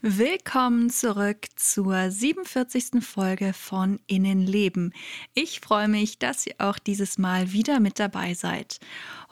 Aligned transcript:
Willkommen 0.00 0.90
zurück 0.90 1.46
zur 1.56 2.12
47. 2.12 3.02
Folge 3.04 3.52
von 3.52 3.98
Innenleben. 4.06 4.94
Ich 5.34 5.58
freue 5.58 5.88
mich, 5.88 6.20
dass 6.20 6.46
ihr 6.46 6.54
auch 6.58 6.78
dieses 6.78 7.18
Mal 7.18 7.50
wieder 7.50 7.80
mit 7.80 7.98
dabei 7.98 8.34
seid. 8.34 8.78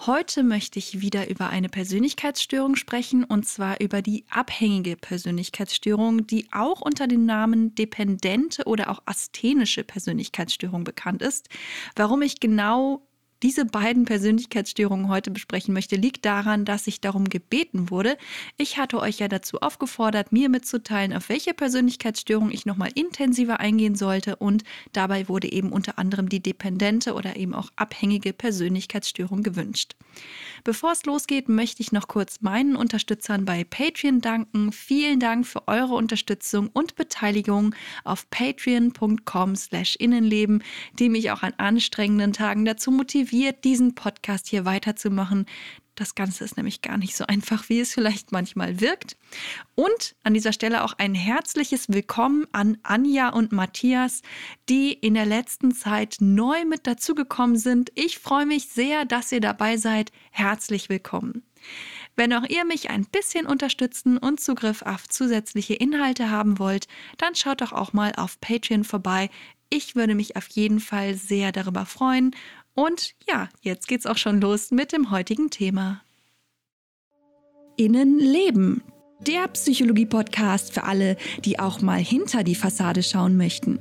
Heute 0.07 0.43
möchte 0.43 0.81
ich 0.81 1.01
wieder 1.01 1.31
über 1.31 1.51
eine 1.51 1.69
Persönlichkeitsstörung 1.69 2.75
sprechen 2.75 3.23
und 3.23 3.47
zwar 3.47 3.81
über 3.81 4.03
die 4.03 4.25
abhängige 4.29 4.97
Persönlichkeitsstörung, 4.97 6.27
die 6.27 6.49
auch 6.51 6.81
unter 6.81 7.07
dem 7.07 7.25
Namen 7.27 7.77
dependente 7.77 8.65
oder 8.65 8.91
auch 8.91 9.03
asthenische 9.07 9.85
Persönlichkeitsstörung 9.85 10.83
bekannt 10.83 11.23
ist. 11.23 11.49
Warum 11.95 12.23
ich 12.23 12.41
genau 12.41 13.06
diese 13.43 13.67
beiden 13.67 14.07
Persönlichkeitsstörungen 14.07 15.09
heute 15.09 15.31
besprechen 15.31 15.75
möchte, 15.75 15.97
liegt 15.97 16.25
daran, 16.25 16.65
dass 16.65 16.87
ich 16.87 17.03
darum 17.03 17.29
gebeten 17.29 17.91
wurde. 17.91 18.17
Ich 18.57 18.79
hatte 18.79 18.99
euch 18.99 19.19
ja 19.19 19.29
dazu 19.29 19.61
aufgefordert, 19.61 20.33
mir 20.33 20.49
mitzuteilen, 20.49 21.13
auf 21.13 21.29
welche 21.29 21.53
Persönlichkeitsstörung 21.53 22.51
ich 22.51 22.65
nochmal 22.65 22.89
intensiver 22.95 23.61
eingehen 23.61 23.95
sollte 23.95 24.37
und 24.37 24.65
dabei 24.93 25.29
wurde 25.29 25.53
eben 25.53 25.71
unter 25.71 25.99
anderem 25.99 26.31
die 26.31 26.43
dependente 26.43 27.13
oder 27.15 27.37
eben 27.37 27.55
auch 27.55 27.69
abhängige 27.77 28.33
Persönlichkeitsstörung 28.33 29.43
gewünscht. 29.43 29.97
Bevor 30.65 30.93
es 30.93 31.05
losgeht, 31.05 31.51
möchte 31.51 31.83
ich 31.83 31.93
noch 31.93 32.09
kurz 32.09 32.41
meinen 32.41 32.75
Unterstützern 32.75 33.45
bei 33.45 33.65
Patreon 33.65 34.23
danken. 34.23 34.73
Vielen 34.73 35.21
Dank 35.21 35.47
für 35.47 35.69
eure 35.69 35.93
Unterstützung 35.95 36.71
und 36.73 36.97
Beteiligung 36.97 37.75
auf 38.05 38.31
patreon.com/innenleben, 38.31 40.63
die 40.99 41.11
mich 41.11 41.31
auch 41.31 41.43
an 41.43 41.53
anstrengenden 41.59 42.33
Tagen 42.33 42.65
dazu 42.65 42.91
motiviert, 42.91 43.26
diesen 43.31 43.95
Podcast 43.95 44.49
hier 44.49 44.65
weiterzumachen. 44.65 45.47
Das 45.97 46.15
Ganze 46.15 46.45
ist 46.45 46.59
nämlich 46.59 46.83
gar 46.83 46.99
nicht 46.99 47.17
so 47.17 47.25
einfach, 47.27 47.71
wie 47.71 47.81
es 47.81 47.95
vielleicht 47.95 48.31
manchmal 48.31 48.81
wirkt. 48.81 49.17
Und 49.75 50.15
an 50.23 50.35
dieser 50.35 50.53
Stelle 50.53 50.85
auch 50.85 50.93
ein 50.99 51.15
herzliches 51.15 51.89
Willkommen 51.89 52.47
an 52.53 52.77
Anja 52.83 53.31
und 53.31 53.51
Matthias, 53.51 54.21
die 54.69 54.93
in 54.93 55.15
der 55.15 55.25
letzten 55.25 55.73
Zeit 55.73 56.17
neu 56.21 56.67
mit 56.67 56.87
dazugekommen 56.87 57.57
sind. 57.57 57.93
Ich 57.95 58.19
freue 58.19 58.45
mich 58.45 58.69
sehr, 58.69 59.07
dass 59.07 59.33
ihr 59.33 59.41
dabei 59.41 59.79
seid. 59.79 60.13
Herzlich 60.31 60.91
willkommen. 60.91 61.43
Wenn 62.15 62.35
auch 62.35 62.45
ihr 62.45 62.67
mich 62.67 62.91
ein 62.91 63.07
bisschen 63.07 63.47
unterstützen 63.47 64.19
und 64.19 64.39
Zugriff 64.39 64.83
auf 64.83 65.09
zusätzliche 65.09 65.75
Inhalte 65.75 66.31
haben 66.31 66.59
wollt, 66.59 66.89
dann 67.17 67.35
schaut 67.35 67.63
doch 67.63 67.73
auch 67.73 67.95
mal 67.95 68.13
auf 68.17 68.39
Patreon 68.41 68.85
vorbei. 68.85 69.31
Ich 69.71 69.97
würde 69.97 70.15
mich 70.15 70.37
auf 70.37 70.47
jeden 70.49 70.81
Fall 70.81 71.15
sehr 71.15 71.53
darüber 71.53 71.87
freuen 71.87 72.35
und 72.77 73.15
ja, 73.27 73.49
jetzt 73.63 73.89
geht's 73.89 74.07
auch 74.07 74.19
schon 74.19 74.41
los 74.41 74.71
mit 74.71 74.93
dem 74.93 75.11
heutigen 75.11 75.51
Thema. 75.51 76.03
Innenleben. 77.77 78.83
Der 79.27 79.49
Psychologie-Podcast 79.49 80.75
für 80.75 80.85
alle, 80.85 81.17
die 81.43 81.59
auch 81.59 81.81
mal 81.81 81.99
hinter 81.99 82.45
die 82.45 82.55
Fassade 82.55 83.03
schauen 83.03 83.39
möchten. 83.39 83.81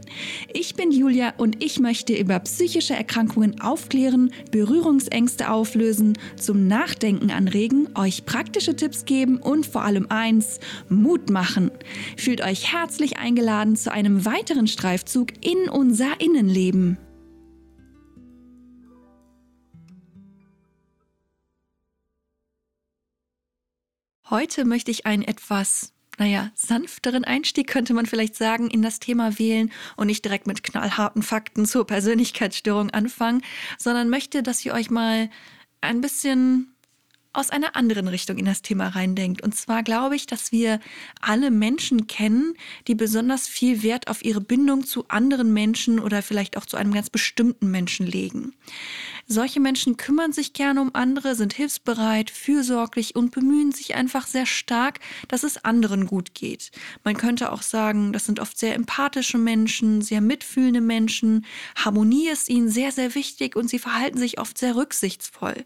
Ich 0.53 0.75
bin 0.75 0.91
Julia 0.91 1.33
und 1.37 1.61
ich 1.61 1.79
möchte 1.79 2.15
über 2.15 2.39
psychische 2.39 2.95
Erkrankungen 2.95 3.59
aufklären, 3.59 4.31
Berührungsängste 4.51 5.51
auflösen, 5.51 6.17
zum 6.37 6.67
Nachdenken 6.67 7.31
anregen, 7.31 7.89
euch 7.95 8.25
praktische 8.25 8.77
Tipps 8.77 9.03
geben 9.03 9.37
und 9.37 9.65
vor 9.65 9.83
allem 9.83 10.07
eins, 10.09 10.61
Mut 10.87 11.29
machen. 11.29 11.69
Fühlt 12.15 12.41
euch 12.41 12.71
herzlich 12.71 13.17
eingeladen 13.17 13.75
zu 13.75 13.91
einem 13.91 14.23
weiteren 14.23 14.67
Streifzug 14.67 15.33
in 15.45 15.69
unser 15.69 16.21
Innenleben. 16.21 16.97
Heute 24.35 24.65
möchte 24.65 24.91
ich 24.91 25.05
einen 25.05 25.23
etwas, 25.23 25.93
naja, 26.17 26.51
sanfteren 26.55 27.23
Einstieg, 27.23 27.67
könnte 27.67 27.93
man 27.93 28.05
vielleicht 28.05 28.35
sagen, 28.35 28.69
in 28.69 28.81
das 28.81 28.99
Thema 28.99 29.39
wählen 29.39 29.71
und 29.95 30.07
nicht 30.07 30.25
direkt 30.25 30.45
mit 30.45 30.61
knallharten 30.61 31.23
Fakten 31.23 31.65
zur 31.65 31.87
Persönlichkeitsstörung 31.87 32.89
anfangen, 32.89 33.43
sondern 33.77 34.09
möchte, 34.09 34.43
dass 34.43 34.65
ihr 34.65 34.73
euch 34.73 34.89
mal 34.89 35.29
ein 35.79 36.01
bisschen 36.01 36.74
aus 37.35 37.49
einer 37.49 37.75
anderen 37.75 38.07
Richtung 38.07 38.37
in 38.37 38.45
das 38.45 38.61
Thema 38.61 38.89
reindenkt. 38.89 39.41
Und 39.41 39.55
zwar 39.55 39.83
glaube 39.83 40.15
ich, 40.15 40.25
dass 40.25 40.51
wir 40.51 40.79
alle 41.21 41.51
Menschen 41.51 42.07
kennen, 42.07 42.53
die 42.87 42.95
besonders 42.95 43.47
viel 43.47 43.83
Wert 43.83 44.07
auf 44.07 44.23
ihre 44.23 44.41
Bindung 44.41 44.85
zu 44.85 45.07
anderen 45.07 45.53
Menschen 45.53 45.99
oder 45.99 46.21
vielleicht 46.21 46.57
auch 46.57 46.65
zu 46.65 46.77
einem 46.77 46.93
ganz 46.93 47.09
bestimmten 47.09 47.71
Menschen 47.71 48.05
legen. 48.05 48.53
Solche 49.27 49.59
Menschen 49.59 49.97
kümmern 49.97 50.33
sich 50.33 50.53
gerne 50.53 50.81
um 50.81 50.93
andere, 50.93 51.33
sind 51.33 51.53
hilfsbereit, 51.53 52.29
fürsorglich 52.29 53.15
und 53.15 53.31
bemühen 53.31 53.71
sich 53.71 53.95
einfach 53.95 54.27
sehr 54.27 54.45
stark, 54.45 54.99
dass 55.27 55.43
es 55.43 55.65
anderen 55.65 56.05
gut 56.05 56.35
geht. 56.35 56.69
Man 57.03 57.17
könnte 57.17 57.51
auch 57.51 57.63
sagen, 57.63 58.13
das 58.13 58.25
sind 58.25 58.39
oft 58.39 58.57
sehr 58.57 58.75
empathische 58.75 59.39
Menschen, 59.39 60.03
sehr 60.03 60.21
mitfühlende 60.21 60.81
Menschen. 60.81 61.45
Harmonie 61.75 62.29
ist 62.29 62.49
ihnen 62.49 62.69
sehr, 62.69 62.91
sehr 62.91 63.15
wichtig 63.15 63.55
und 63.55 63.67
sie 63.67 63.79
verhalten 63.79 64.19
sich 64.19 64.39
oft 64.39 64.59
sehr 64.59 64.75
rücksichtsvoll. 64.75 65.65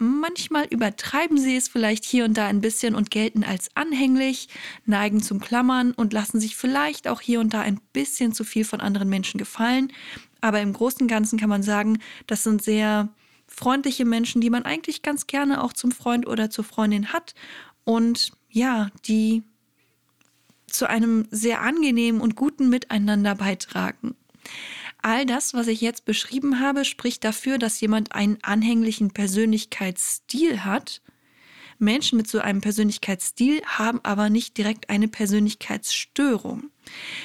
Manchmal 0.00 0.66
übertreiben 0.66 1.38
sie 1.38 1.56
es 1.56 1.66
vielleicht 1.66 2.04
hier 2.04 2.24
und 2.24 2.34
da 2.34 2.46
ein 2.46 2.60
bisschen 2.60 2.94
und 2.94 3.10
gelten 3.10 3.42
als 3.42 3.68
anhänglich, 3.74 4.48
neigen 4.86 5.20
zum 5.20 5.40
Klammern 5.40 5.90
und 5.92 6.12
lassen 6.12 6.38
sich 6.38 6.56
vielleicht 6.56 7.08
auch 7.08 7.20
hier 7.20 7.40
und 7.40 7.52
da 7.52 7.62
ein 7.62 7.80
bisschen 7.92 8.32
zu 8.32 8.44
viel 8.44 8.64
von 8.64 8.80
anderen 8.80 9.08
Menschen 9.08 9.38
gefallen. 9.38 9.92
Aber 10.40 10.60
im 10.60 10.72
Großen 10.72 11.02
und 11.02 11.08
Ganzen 11.08 11.36
kann 11.36 11.48
man 11.48 11.64
sagen, 11.64 11.98
das 12.28 12.44
sind 12.44 12.62
sehr 12.62 13.08
freundliche 13.48 14.04
Menschen, 14.04 14.40
die 14.40 14.50
man 14.50 14.64
eigentlich 14.64 15.02
ganz 15.02 15.26
gerne 15.26 15.64
auch 15.64 15.72
zum 15.72 15.90
Freund 15.90 16.28
oder 16.28 16.48
zur 16.48 16.62
Freundin 16.62 17.12
hat 17.12 17.34
und 17.82 18.30
ja, 18.50 18.90
die 19.06 19.42
zu 20.68 20.88
einem 20.88 21.26
sehr 21.32 21.62
angenehmen 21.62 22.20
und 22.20 22.36
guten 22.36 22.68
Miteinander 22.68 23.34
beitragen. 23.34 24.14
All 25.00 25.26
das, 25.26 25.54
was 25.54 25.68
ich 25.68 25.80
jetzt 25.80 26.04
beschrieben 26.04 26.60
habe, 26.60 26.84
spricht 26.84 27.24
dafür, 27.24 27.58
dass 27.58 27.80
jemand 27.80 28.12
einen 28.12 28.38
anhänglichen 28.42 29.10
Persönlichkeitsstil 29.12 30.64
hat. 30.64 31.00
Menschen 31.78 32.16
mit 32.16 32.28
so 32.28 32.38
einem 32.40 32.60
Persönlichkeitsstil 32.60 33.62
haben 33.66 34.00
aber 34.02 34.30
nicht 34.30 34.56
direkt 34.56 34.90
eine 34.90 35.08
Persönlichkeitsstörung. 35.08 36.70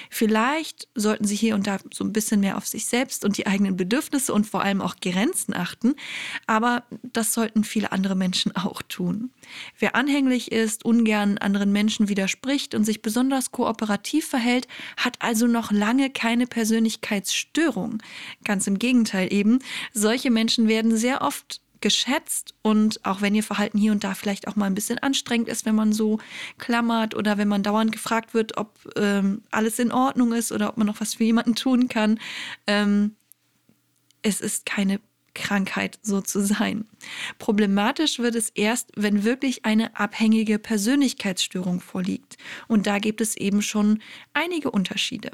Vielleicht 0.09 0.87
sollten 0.95 1.25
Sie 1.25 1.35
hier 1.35 1.55
und 1.55 1.67
da 1.67 1.77
so 1.93 2.03
ein 2.03 2.13
bisschen 2.13 2.39
mehr 2.39 2.57
auf 2.57 2.67
sich 2.67 2.85
selbst 2.85 3.25
und 3.25 3.37
die 3.37 3.47
eigenen 3.47 3.77
Bedürfnisse 3.77 4.33
und 4.33 4.45
vor 4.45 4.61
allem 4.61 4.81
auch 4.81 4.97
Grenzen 4.97 5.53
achten, 5.53 5.95
aber 6.47 6.83
das 7.01 7.33
sollten 7.33 7.63
viele 7.63 7.91
andere 7.91 8.15
Menschen 8.15 8.55
auch 8.55 8.81
tun. 8.81 9.31
Wer 9.79 9.95
anhänglich 9.95 10.51
ist, 10.51 10.85
ungern 10.85 11.37
anderen 11.37 11.71
Menschen 11.71 12.09
widerspricht 12.09 12.75
und 12.75 12.83
sich 12.83 13.01
besonders 13.01 13.51
kooperativ 13.51 14.27
verhält, 14.27 14.67
hat 14.97 15.21
also 15.21 15.47
noch 15.47 15.71
lange 15.71 16.09
keine 16.09 16.47
Persönlichkeitsstörung. 16.47 18.01
Ganz 18.43 18.67
im 18.67 18.79
Gegenteil 18.79 19.31
eben, 19.31 19.59
solche 19.93 20.31
Menschen 20.31 20.67
werden 20.67 20.95
sehr 20.95 21.21
oft 21.21 21.61
geschätzt 21.83 22.55
und 22.61 23.05
auch 23.05 23.21
wenn 23.21 23.35
ihr 23.35 23.43
Verhalten 23.43 23.77
hier 23.77 23.91
und 23.91 24.05
da 24.05 24.15
vielleicht 24.15 24.47
auch 24.47 24.55
mal 24.55 24.67
ein 24.67 24.73
bisschen 24.73 24.99
anstrengend 24.99 25.49
ist, 25.49 25.65
wenn 25.65 25.75
man 25.75 25.91
so 25.91 26.19
klammert 26.57 27.13
oder 27.13 27.37
wenn 27.37 27.49
man 27.49 27.61
dauernd 27.61 27.91
gefragt 27.91 28.33
wird, 28.33 28.57
ob 28.57 28.79
ähm, 28.95 29.41
alles 29.51 29.79
in 29.79 29.91
Ordnung 29.91 30.31
ist 30.31 30.53
oder 30.53 30.69
ob 30.69 30.77
man 30.77 30.87
noch 30.87 31.01
was 31.01 31.15
für 31.15 31.25
jemanden 31.25 31.55
tun 31.55 31.89
kann, 31.89 32.19
ähm, 32.67 33.17
es 34.21 34.39
ist 34.39 34.65
keine 34.65 35.01
Krankheit 35.35 35.99
so 36.01 36.21
zu 36.21 36.39
sein. 36.39 36.85
Problematisch 37.37 38.19
wird 38.19 38.35
es 38.35 38.49
erst, 38.49 38.91
wenn 38.95 39.25
wirklich 39.25 39.65
eine 39.65 39.99
abhängige 39.99 40.59
Persönlichkeitsstörung 40.59 41.81
vorliegt. 41.81 42.37
Und 42.69 42.87
da 42.87 42.99
gibt 42.99 43.19
es 43.19 43.35
eben 43.35 43.61
schon 43.61 44.01
einige 44.33 44.71
Unterschiede. 44.71 45.31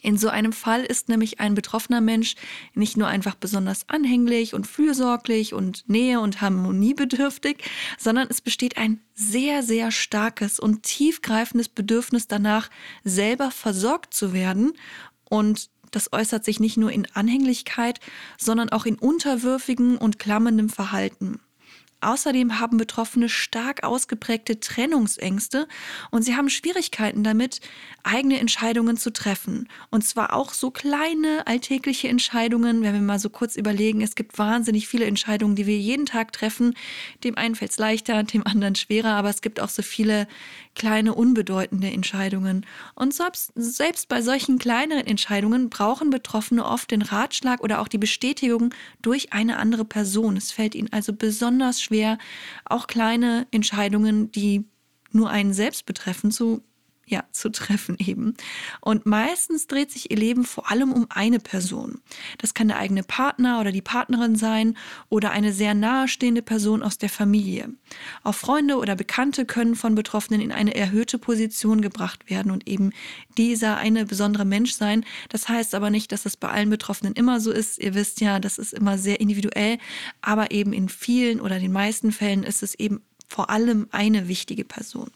In 0.00 0.18
so 0.18 0.28
einem 0.28 0.52
Fall 0.52 0.84
ist 0.84 1.08
nämlich 1.08 1.40
ein 1.40 1.54
betroffener 1.54 2.00
Mensch 2.00 2.34
nicht 2.74 2.96
nur 2.96 3.08
einfach 3.08 3.34
besonders 3.34 3.88
anhänglich 3.88 4.54
und 4.54 4.66
fürsorglich 4.66 5.54
und 5.54 5.88
nähe- 5.88 6.20
und 6.20 6.40
harmoniebedürftig, 6.40 7.64
sondern 7.98 8.28
es 8.28 8.40
besteht 8.40 8.76
ein 8.76 9.00
sehr, 9.14 9.62
sehr 9.62 9.90
starkes 9.90 10.58
und 10.58 10.82
tiefgreifendes 10.82 11.68
Bedürfnis 11.68 12.26
danach, 12.26 12.68
selber 13.04 13.50
versorgt 13.50 14.14
zu 14.14 14.32
werden. 14.32 14.72
Und 15.28 15.70
das 15.92 16.12
äußert 16.12 16.44
sich 16.44 16.58
nicht 16.58 16.76
nur 16.76 16.90
in 16.90 17.06
Anhänglichkeit, 17.12 18.00
sondern 18.38 18.70
auch 18.70 18.86
in 18.86 18.96
unterwürfigem 18.96 19.98
und 19.98 20.18
klammerndem 20.18 20.68
Verhalten. 20.68 21.40
Außerdem 22.02 22.58
haben 22.58 22.76
Betroffene 22.76 23.28
stark 23.28 23.84
ausgeprägte 23.84 24.58
Trennungsängste 24.58 25.68
und 26.10 26.22
sie 26.22 26.36
haben 26.36 26.50
Schwierigkeiten 26.50 27.22
damit, 27.22 27.60
eigene 28.02 28.40
Entscheidungen 28.40 28.96
zu 28.96 29.12
treffen. 29.12 29.68
Und 29.90 30.04
zwar 30.04 30.32
auch 30.32 30.52
so 30.52 30.72
kleine 30.72 31.46
alltägliche 31.46 32.08
Entscheidungen, 32.08 32.82
wenn 32.82 32.94
wir 32.94 33.00
mal 33.00 33.20
so 33.20 33.30
kurz 33.30 33.54
überlegen, 33.54 34.00
es 34.00 34.16
gibt 34.16 34.36
wahnsinnig 34.38 34.88
viele 34.88 35.04
Entscheidungen, 35.04 35.54
die 35.54 35.66
wir 35.66 35.78
jeden 35.78 36.06
Tag 36.06 36.32
treffen. 36.32 36.74
Dem 37.22 37.38
einen 37.38 37.54
fällt 37.54 37.70
es 37.70 37.78
leichter, 37.78 38.22
dem 38.24 38.44
anderen 38.46 38.74
schwerer, 38.74 39.12
aber 39.12 39.30
es 39.30 39.40
gibt 39.40 39.60
auch 39.60 39.68
so 39.68 39.82
viele 39.82 40.26
kleine, 40.74 41.14
unbedeutende 41.14 41.88
Entscheidungen. 41.88 42.66
Und 42.94 43.14
selbst, 43.14 43.52
selbst 43.54 44.08
bei 44.08 44.22
solchen 44.22 44.58
kleineren 44.58 45.06
Entscheidungen 45.06 45.70
brauchen 45.70 46.10
Betroffene 46.10 46.64
oft 46.64 46.90
den 46.90 47.02
Ratschlag 47.02 47.60
oder 47.62 47.80
auch 47.80 47.88
die 47.88 47.98
Bestätigung 47.98 48.74
durch 49.02 49.32
eine 49.32 49.58
andere 49.58 49.84
Person. 49.84 50.36
Es 50.36 50.50
fällt 50.50 50.74
ihnen 50.74 50.92
also 50.92 51.12
besonders 51.12 51.82
schwer, 51.82 51.91
auch 52.64 52.86
kleine 52.86 53.46
Entscheidungen, 53.50 54.32
die 54.32 54.64
nur 55.10 55.30
einen 55.30 55.52
selbst 55.52 55.86
betreffen, 55.86 56.30
zu 56.30 56.62
ja, 57.06 57.24
zu 57.32 57.50
treffen 57.50 57.96
eben. 57.98 58.34
Und 58.80 59.06
meistens 59.06 59.66
dreht 59.66 59.90
sich 59.90 60.10
ihr 60.10 60.16
Leben 60.16 60.44
vor 60.44 60.70
allem 60.70 60.92
um 60.92 61.06
eine 61.10 61.40
Person. 61.40 62.00
Das 62.38 62.54
kann 62.54 62.68
der 62.68 62.78
eigene 62.78 63.02
Partner 63.02 63.60
oder 63.60 63.72
die 63.72 63.82
Partnerin 63.82 64.36
sein 64.36 64.76
oder 65.08 65.30
eine 65.32 65.52
sehr 65.52 65.74
nahestehende 65.74 66.42
Person 66.42 66.82
aus 66.82 66.98
der 66.98 67.08
Familie. 67.08 67.70
Auch 68.22 68.34
Freunde 68.34 68.76
oder 68.76 68.96
Bekannte 68.96 69.44
können 69.44 69.74
von 69.74 69.94
Betroffenen 69.94 70.40
in 70.40 70.52
eine 70.52 70.74
erhöhte 70.74 71.18
Position 71.18 71.80
gebracht 71.80 72.30
werden 72.30 72.52
und 72.52 72.68
eben 72.68 72.92
dieser 73.36 73.76
eine 73.76 74.06
besondere 74.06 74.44
Mensch 74.44 74.72
sein. 74.72 75.04
Das 75.28 75.48
heißt 75.48 75.74
aber 75.74 75.90
nicht, 75.90 76.12
dass 76.12 76.24
es 76.24 76.36
bei 76.36 76.48
allen 76.48 76.70
Betroffenen 76.70 77.14
immer 77.14 77.40
so 77.40 77.50
ist. 77.50 77.78
Ihr 77.78 77.94
wisst 77.94 78.20
ja, 78.20 78.38
das 78.38 78.58
ist 78.58 78.72
immer 78.72 78.96
sehr 78.96 79.20
individuell, 79.20 79.78
aber 80.20 80.50
eben 80.52 80.72
in 80.72 80.88
vielen 80.88 81.40
oder 81.40 81.58
den 81.58 81.72
meisten 81.72 82.12
Fällen 82.12 82.44
ist 82.44 82.62
es 82.62 82.74
eben 82.74 83.02
vor 83.28 83.50
allem 83.50 83.88
eine 83.90 84.28
wichtige 84.28 84.64
Person. 84.64 85.10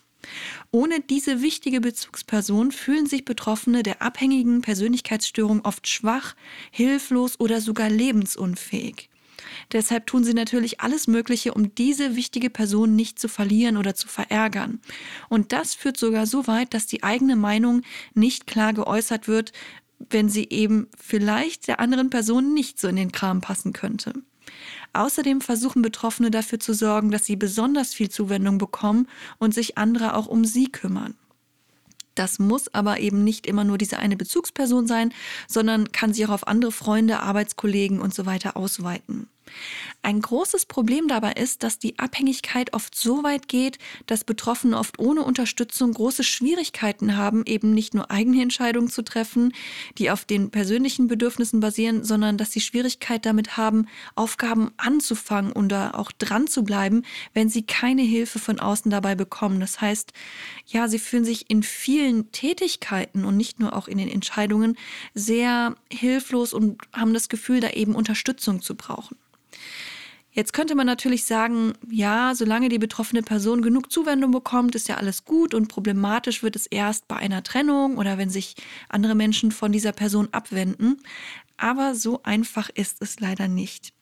Ohne 0.71 1.01
diese 1.01 1.43
wichtige 1.43 1.81
Bezugsperson 1.81 2.73
fühlen 2.73 3.07
sich 3.07 3.25
Betroffene 3.25 3.83
der 3.83 4.03
abhängigen 4.03 4.63
Persönlichkeitsstörung 4.63 5.65
oft 5.65 5.89
schwach, 5.89 6.35
hilflos 6.71 7.39
oder 7.41 7.61
sogar 7.61 7.91
lebensunfähig. 7.91 9.09
Deshalb 9.73 10.07
tun 10.07 10.25
sie 10.25 10.35
natürlich 10.35 10.81
alles 10.81 11.07
Mögliche, 11.07 11.55
um 11.55 11.75
diese 11.75 12.17
wichtige 12.17 12.51
Person 12.51 12.97
nicht 12.97 13.19
zu 13.19 13.29
verlieren 13.29 13.77
oder 13.77 13.95
zu 13.95 14.09
verärgern. 14.09 14.81
Und 15.29 15.53
das 15.53 15.75
führt 15.75 15.97
sogar 15.97 16.27
so 16.27 16.47
weit, 16.47 16.75
dass 16.75 16.87
die 16.87 17.03
eigene 17.03 17.37
Meinung 17.37 17.83
nicht 18.15 18.47
klar 18.47 18.73
geäußert 18.73 19.29
wird, 19.29 19.53
wenn 20.11 20.29
sie 20.29 20.49
eben 20.51 20.89
vielleicht 20.97 21.69
der 21.69 21.81
anderen 21.81 22.11
Person 22.11 22.55
nicht 22.55 22.79
so 22.79 22.89
in 22.89 22.97
den 22.97 23.13
Kram 23.13 23.41
passen 23.41 23.73
könnte. 23.73 24.13
Außerdem 24.93 25.41
versuchen 25.41 25.83
Betroffene 25.83 26.31
dafür 26.31 26.61
zu 26.61 26.75
sorgen, 26.75 27.11
dass 27.11 27.27
sie 27.27 27.37
besonders 27.37 27.95
viel 27.95 28.09
Zuwendung 28.09 28.59
bekommen 28.59 29.09
und 29.39 29.55
sich 29.55 29.79
andere 29.79 30.15
auch 30.15 30.27
um 30.27 30.45
sie 30.45 30.71
kümmern. 30.71 31.15
Das 32.15 32.39
muss 32.39 32.73
aber 32.73 32.99
eben 32.99 33.25
nicht 33.25 33.47
immer 33.47 33.63
nur 33.63 33.79
diese 33.79 33.99
eine 33.99 34.17
Bezugsperson 34.17 34.87
sein, 34.87 35.13
sondern 35.47 35.93
kann 35.93 36.15
sich 36.15 36.27
auch 36.27 36.31
auf 36.31 36.47
andere 36.47 36.73
Freunde, 36.73 37.21
Arbeitskollegen 37.21 38.01
und 38.01 38.15
so 38.15 38.27
weiter 38.27 38.57
ausweiten. 38.57 39.29
Ein 40.03 40.21
großes 40.21 40.67
Problem 40.67 41.09
dabei 41.09 41.33
ist, 41.33 41.63
dass 41.63 41.79
die 41.79 41.99
Abhängigkeit 41.99 42.73
oft 42.75 42.95
so 42.95 43.25
weit 43.25 43.49
geht, 43.49 43.79
dass 44.07 44.23
Betroffene 44.23 44.79
oft 44.79 44.99
ohne 44.99 45.23
Unterstützung 45.23 45.93
große 45.93 46.23
Schwierigkeiten 46.23 47.17
haben, 47.17 47.45
eben 47.45 47.75
nicht 47.75 47.93
nur 47.95 48.11
eigene 48.11 48.41
Entscheidungen 48.43 48.89
zu 48.89 49.03
treffen, 49.03 49.53
die 49.99 50.11
auf 50.11 50.25
den 50.25 50.51
persönlichen 50.51 51.09
Bedürfnissen 51.09 51.59
basieren, 51.61 52.05
sondern 52.05 52.39
dass 52.39 52.53
sie 52.53 52.61
Schwierigkeit 52.61 53.27
damit 53.27 53.57
haben, 53.57 53.89
Aufgaben 54.15 54.71
anzufangen 54.77 55.51
und 55.51 55.71
da 55.71 55.91
auch 55.91 56.13
dran 56.13 56.47
zu 56.47 56.63
bleiben, 56.63 57.03
wenn 57.35 57.49
sie 57.49 57.63
keine 57.63 58.03
Hilfe 58.03 58.39
von 58.39 58.61
außen 58.61 58.91
dabei 58.91 59.17
bekommen. 59.17 59.59
Das 59.59 59.81
heißt, 59.81 60.13
ja, 60.67 60.87
sie 60.87 61.01
fühlen 61.01 61.25
sich 61.25 61.51
in 61.51 61.63
vielen 61.63 62.31
Tätigkeiten 62.31 63.25
und 63.25 63.37
nicht 63.37 63.59
nur 63.59 63.75
auch 63.75 63.89
in 63.89 63.99
den 63.99 64.09
Entscheidungen 64.09 64.77
sehr 65.15 65.75
hilflos 65.91 66.53
und 66.53 66.81
haben 66.93 67.13
das 67.13 67.29
Gefühl, 67.29 67.61
da 67.61 67.71
eben 67.71 67.95
Unterstützung 67.95 68.63
zu 68.63 68.77
brauchen. 68.77 69.17
Jetzt 70.37 70.53
könnte 70.53 70.75
man 70.75 70.87
natürlich 70.87 71.25
sagen, 71.25 71.73
ja, 71.91 72.35
solange 72.35 72.69
die 72.69 72.79
betroffene 72.79 73.23
Person 73.23 73.63
genug 73.63 73.91
Zuwendung 73.91 74.33
bekommt, 74.33 74.75
ist 74.75 74.87
ja 74.87 74.99
alles 74.99 75.25
gut 75.25 75.55
und 75.55 75.69
problematisch 75.69 76.43
wird 76.43 76.57
es 76.57 76.67
erst 76.67 77.09
bei 77.09 77.17
einer 77.17 77.43
Trennung 77.43 77.97
oder 77.97 78.19
wenn 78.19 78.29
sich 78.29 78.55
andere 78.91 79.15
Menschen 79.15 79.51
von 79.51 79.73
dieser 79.73 79.93
Person 79.93 80.29
abwenden. 80.33 80.99
Aber 81.57 81.95
so 81.95 82.23
einfach 82.23 82.69
ist 82.69 83.01
es 83.01 83.19
leider 83.19 83.49
nicht. 83.49 83.95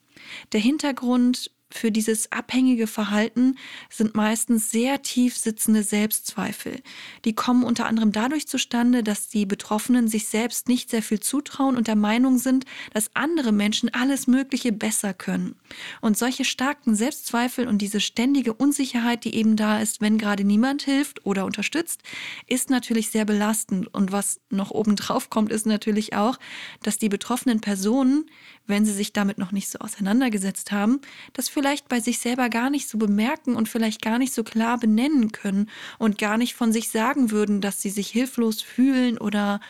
Der 0.51 0.59
Hintergrund 0.59 1.51
für 1.71 1.91
dieses 1.91 2.31
abhängige 2.31 2.87
Verhalten 2.87 3.57
sind 3.89 4.15
meistens 4.15 4.71
sehr 4.71 5.01
tief 5.01 5.35
sitzende 5.35 5.83
Selbstzweifel. 5.83 6.81
Die 7.25 7.33
kommen 7.33 7.63
unter 7.63 7.87
anderem 7.87 8.11
dadurch 8.11 8.47
zustande, 8.47 9.03
dass 9.03 9.29
die 9.29 9.45
Betroffenen 9.45 10.07
sich 10.07 10.27
selbst 10.27 10.67
nicht 10.67 10.89
sehr 10.89 11.01
viel 11.01 11.19
zutrauen 11.19 11.75
und 11.75 11.87
der 11.87 11.95
Meinung 11.95 12.37
sind, 12.37 12.65
dass 12.93 13.09
andere 13.15 13.51
Menschen 13.51 13.93
alles 13.93 14.27
Mögliche 14.27 14.71
besser 14.71 15.13
können. 15.13 15.55
Und 16.01 16.17
solche 16.17 16.45
starken 16.45 16.95
Selbstzweifel 16.95 17.67
und 17.67 17.79
diese 17.79 17.99
ständige 17.99 18.53
Unsicherheit, 18.53 19.25
die 19.25 19.35
eben 19.35 19.55
da 19.55 19.79
ist, 19.79 20.01
wenn 20.01 20.17
gerade 20.17 20.43
niemand 20.43 20.83
hilft 20.83 21.25
oder 21.25 21.45
unterstützt, 21.45 22.01
ist 22.47 22.69
natürlich 22.69 23.09
sehr 23.09 23.25
belastend. 23.25 23.93
Und 23.93 24.11
was 24.11 24.39
noch 24.49 24.71
obendrauf 24.71 25.29
kommt, 25.29 25.51
ist 25.51 25.65
natürlich 25.65 26.15
auch, 26.15 26.37
dass 26.83 26.99
die 26.99 27.09
betroffenen 27.09 27.59
Personen 27.59 28.25
wenn 28.67 28.85
sie 28.85 28.93
sich 28.93 29.13
damit 29.13 29.37
noch 29.37 29.51
nicht 29.51 29.69
so 29.69 29.79
auseinandergesetzt 29.79 30.71
haben, 30.71 31.01
das 31.33 31.49
vielleicht 31.55 31.87
bei 31.87 32.01
sich 32.01 32.19
selber 32.19 32.49
gar 32.49 32.69
nicht 32.69 32.89
so 32.89 32.97
bemerken 32.97 33.55
und 33.55 33.69
vielleicht 33.69 34.01
gar 34.01 34.19
nicht 34.19 34.33
so 34.33 34.43
klar 34.43 34.77
benennen 34.77 35.31
können 35.31 35.69
und 35.97 36.17
gar 36.17 36.37
nicht 36.37 36.53
von 36.53 36.73
sich 36.73 36.89
sagen 36.89 37.31
würden, 37.31 37.61
dass 37.61 37.81
sie 37.81 37.89
sich 37.89 38.09
hilflos 38.09 38.61
fühlen 38.61 39.17
oder 39.17 39.61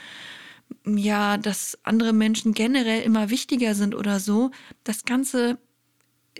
ja, 0.83 1.37
dass 1.37 1.77
andere 1.83 2.11
Menschen 2.11 2.55
generell 2.55 3.03
immer 3.03 3.29
wichtiger 3.29 3.75
sind 3.75 3.93
oder 3.93 4.19
so. 4.19 4.49
Das 4.83 5.05
Ganze 5.05 5.59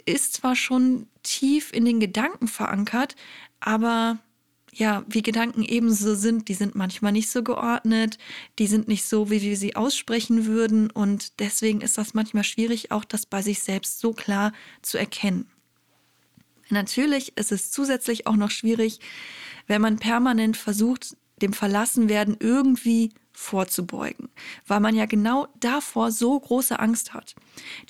ist 0.07 0.33
zwar 0.33 0.55
schon 0.55 1.07
tief 1.21 1.71
in 1.71 1.85
den 1.85 1.99
Gedanken 1.99 2.47
verankert, 2.47 3.15
aber 3.59 4.17
ja, 4.77 5.05
wie 5.07 5.21
Gedanken 5.21 5.63
ebenso 5.63 6.15
sind, 6.15 6.49
die 6.49 6.53
sind 6.53 6.75
manchmal 6.75 7.13
nicht 7.13 7.29
so 7.29 7.43
geordnet, 7.43 8.17
die 8.59 8.67
sind 8.67 8.89
nicht 8.89 9.05
so, 9.05 9.29
wie 9.29 9.41
wir 9.41 9.55
sie 9.55 9.77
aussprechen 9.77 10.45
würden 10.45 10.91
und 10.91 11.39
deswegen 11.39 11.79
ist 11.79 11.97
das 11.97 12.13
manchmal 12.13 12.43
schwierig, 12.43 12.91
auch 12.91 13.05
das 13.05 13.25
bei 13.25 13.41
sich 13.41 13.61
selbst 13.61 13.99
so 13.99 14.11
klar 14.11 14.51
zu 14.81 14.97
erkennen. 14.97 15.49
Natürlich 16.69 17.37
ist 17.37 17.53
es 17.53 17.71
zusätzlich 17.71 18.27
auch 18.27 18.35
noch 18.35 18.51
schwierig, 18.51 18.99
wenn 19.67 19.81
man 19.81 19.97
permanent 19.97 20.57
versucht, 20.57 21.15
dem 21.41 21.53
Verlassenwerden 21.53 22.35
irgendwie 22.39 23.13
vorzubeugen, 23.35 24.29
weil 24.65 24.79
man 24.79 24.95
ja 24.95 25.05
genau 25.05 25.47
davor 25.59 26.11
so 26.11 26.39
große 26.39 26.79
Angst 26.79 27.13
hat. 27.13 27.35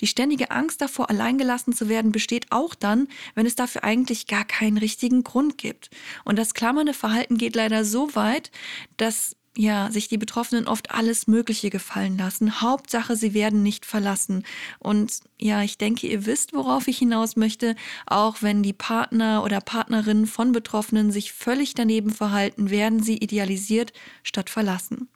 Die 0.00 0.06
ständige 0.06 0.50
Angst 0.50 0.80
davor, 0.80 1.08
alleingelassen 1.08 1.72
zu 1.72 1.88
werden, 1.88 2.12
besteht 2.12 2.46
auch 2.50 2.74
dann, 2.74 3.08
wenn 3.34 3.46
es 3.46 3.54
dafür 3.54 3.84
eigentlich 3.84 4.26
gar 4.26 4.44
keinen 4.44 4.78
richtigen 4.78 5.22
Grund 5.22 5.56
gibt. 5.56 5.90
Und 6.24 6.38
das 6.38 6.54
klammernde 6.54 6.94
Verhalten 6.94 7.38
geht 7.38 7.54
leider 7.54 7.84
so 7.84 8.14
weit, 8.14 8.50
dass 8.96 9.36
ja, 9.56 9.90
sich 9.90 10.08
die 10.08 10.18
Betroffenen 10.18 10.68
oft 10.68 10.90
alles 10.90 11.26
Mögliche 11.26 11.70
gefallen 11.70 12.18
lassen. 12.18 12.60
Hauptsache, 12.60 13.16
sie 13.16 13.32
werden 13.32 13.62
nicht 13.62 13.86
verlassen. 13.86 14.44
Und 14.78 15.20
ja, 15.38 15.62
ich 15.62 15.78
denke, 15.78 16.06
ihr 16.06 16.26
wisst, 16.26 16.52
worauf 16.52 16.88
ich 16.88 16.98
hinaus 16.98 17.36
möchte. 17.36 17.74
Auch 18.06 18.42
wenn 18.42 18.62
die 18.62 18.74
Partner 18.74 19.42
oder 19.42 19.60
Partnerinnen 19.62 20.26
von 20.26 20.52
Betroffenen 20.52 21.10
sich 21.10 21.32
völlig 21.32 21.74
daneben 21.74 22.10
verhalten, 22.10 22.68
werden 22.68 23.02
sie 23.02 23.16
idealisiert 23.16 23.94
statt 24.22 24.50
verlassen. 24.50 25.08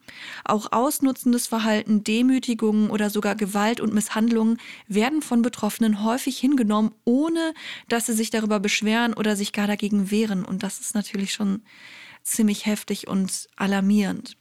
Auch 0.43 0.71
ausnutzendes 0.71 1.45
Verhalten, 1.45 2.03
Demütigungen 2.03 2.89
oder 2.89 3.11
sogar 3.11 3.35
Gewalt 3.35 3.79
und 3.79 3.93
Misshandlungen 3.93 4.57
werden 4.87 5.21
von 5.21 5.43
Betroffenen 5.43 6.03
häufig 6.03 6.39
hingenommen, 6.39 6.91
ohne 7.05 7.53
dass 7.89 8.07
sie 8.07 8.13
sich 8.13 8.31
darüber 8.31 8.59
beschweren 8.59 9.13
oder 9.13 9.35
sich 9.35 9.53
gar 9.53 9.67
dagegen 9.67 10.09
wehren. 10.09 10.43
Und 10.43 10.63
das 10.63 10.79
ist 10.79 10.95
natürlich 10.95 11.31
schon 11.31 11.61
ziemlich 12.23 12.65
heftig 12.65 13.07
und 13.07 13.47
alarmierend. 13.55 14.37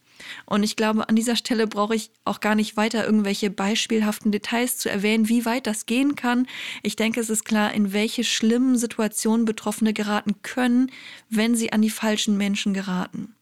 Und 0.47 0.63
ich 0.63 0.77
glaube, 0.77 1.09
an 1.09 1.17
dieser 1.17 1.37
Stelle 1.37 1.67
brauche 1.67 1.95
ich 1.95 2.11
auch 2.25 2.41
gar 2.41 2.55
nicht 2.55 2.77
weiter 2.77 3.05
irgendwelche 3.05 3.51
beispielhaften 3.51 4.33
Details 4.33 4.77
zu 4.77 4.91
erwähnen, 4.91 5.29
wie 5.29 5.45
weit 5.45 5.67
das 5.67 5.87
gehen 5.87 6.15
kann. 6.15 6.47
Ich 6.83 6.97
denke, 6.97 7.21
es 7.21 7.31
ist 7.31 7.45
klar, 7.45 7.73
in 7.73 7.93
welche 7.93 8.25
schlimmen 8.25 8.77
Situationen 8.77 9.47
Betroffene 9.47 9.93
geraten 9.93 10.43
können, 10.43 10.91
wenn 11.29 11.55
sie 11.55 11.73
an 11.73 11.83
die 11.83 11.91
falschen 11.91 12.37
Menschen 12.37 12.75
geraten. 12.75 13.35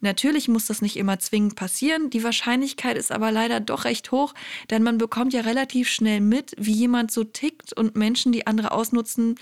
Natürlich 0.00 0.48
muss 0.48 0.66
das 0.66 0.82
nicht 0.82 0.96
immer 0.96 1.18
zwingend 1.18 1.56
passieren, 1.56 2.10
die 2.10 2.24
Wahrscheinlichkeit 2.24 2.96
ist 2.96 3.12
aber 3.12 3.32
leider 3.32 3.60
doch 3.60 3.84
recht 3.84 4.10
hoch, 4.12 4.34
denn 4.70 4.82
man 4.82 4.98
bekommt 4.98 5.32
ja 5.32 5.42
relativ 5.42 5.88
schnell 5.88 6.20
mit, 6.20 6.54
wie 6.58 6.72
jemand 6.72 7.10
so 7.10 7.24
tickt 7.24 7.72
und 7.72 7.96
Menschen, 7.96 8.32
die 8.32 8.46
andere 8.46 8.72
ausnutzen 8.72 9.36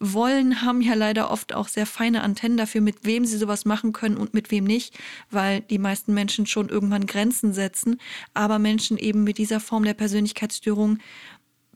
wollen, 0.00 0.62
haben 0.62 0.80
ja 0.80 0.94
leider 0.94 1.30
oft 1.30 1.54
auch 1.54 1.68
sehr 1.68 1.86
feine 1.86 2.22
Antennen 2.22 2.56
dafür, 2.56 2.80
mit 2.80 3.04
wem 3.04 3.24
sie 3.24 3.36
sowas 3.36 3.64
machen 3.64 3.92
können 3.92 4.16
und 4.16 4.34
mit 4.34 4.50
wem 4.50 4.64
nicht, 4.64 4.96
weil 5.30 5.60
die 5.60 5.78
meisten 5.78 6.14
Menschen 6.14 6.46
schon 6.46 6.68
irgendwann 6.68 7.06
Grenzen 7.06 7.52
setzen, 7.52 8.00
aber 8.34 8.58
Menschen 8.58 8.96
eben 8.96 9.24
mit 9.24 9.38
dieser 9.38 9.60
Form 9.60 9.84
der 9.84 9.94
Persönlichkeitsstörung 9.94 10.98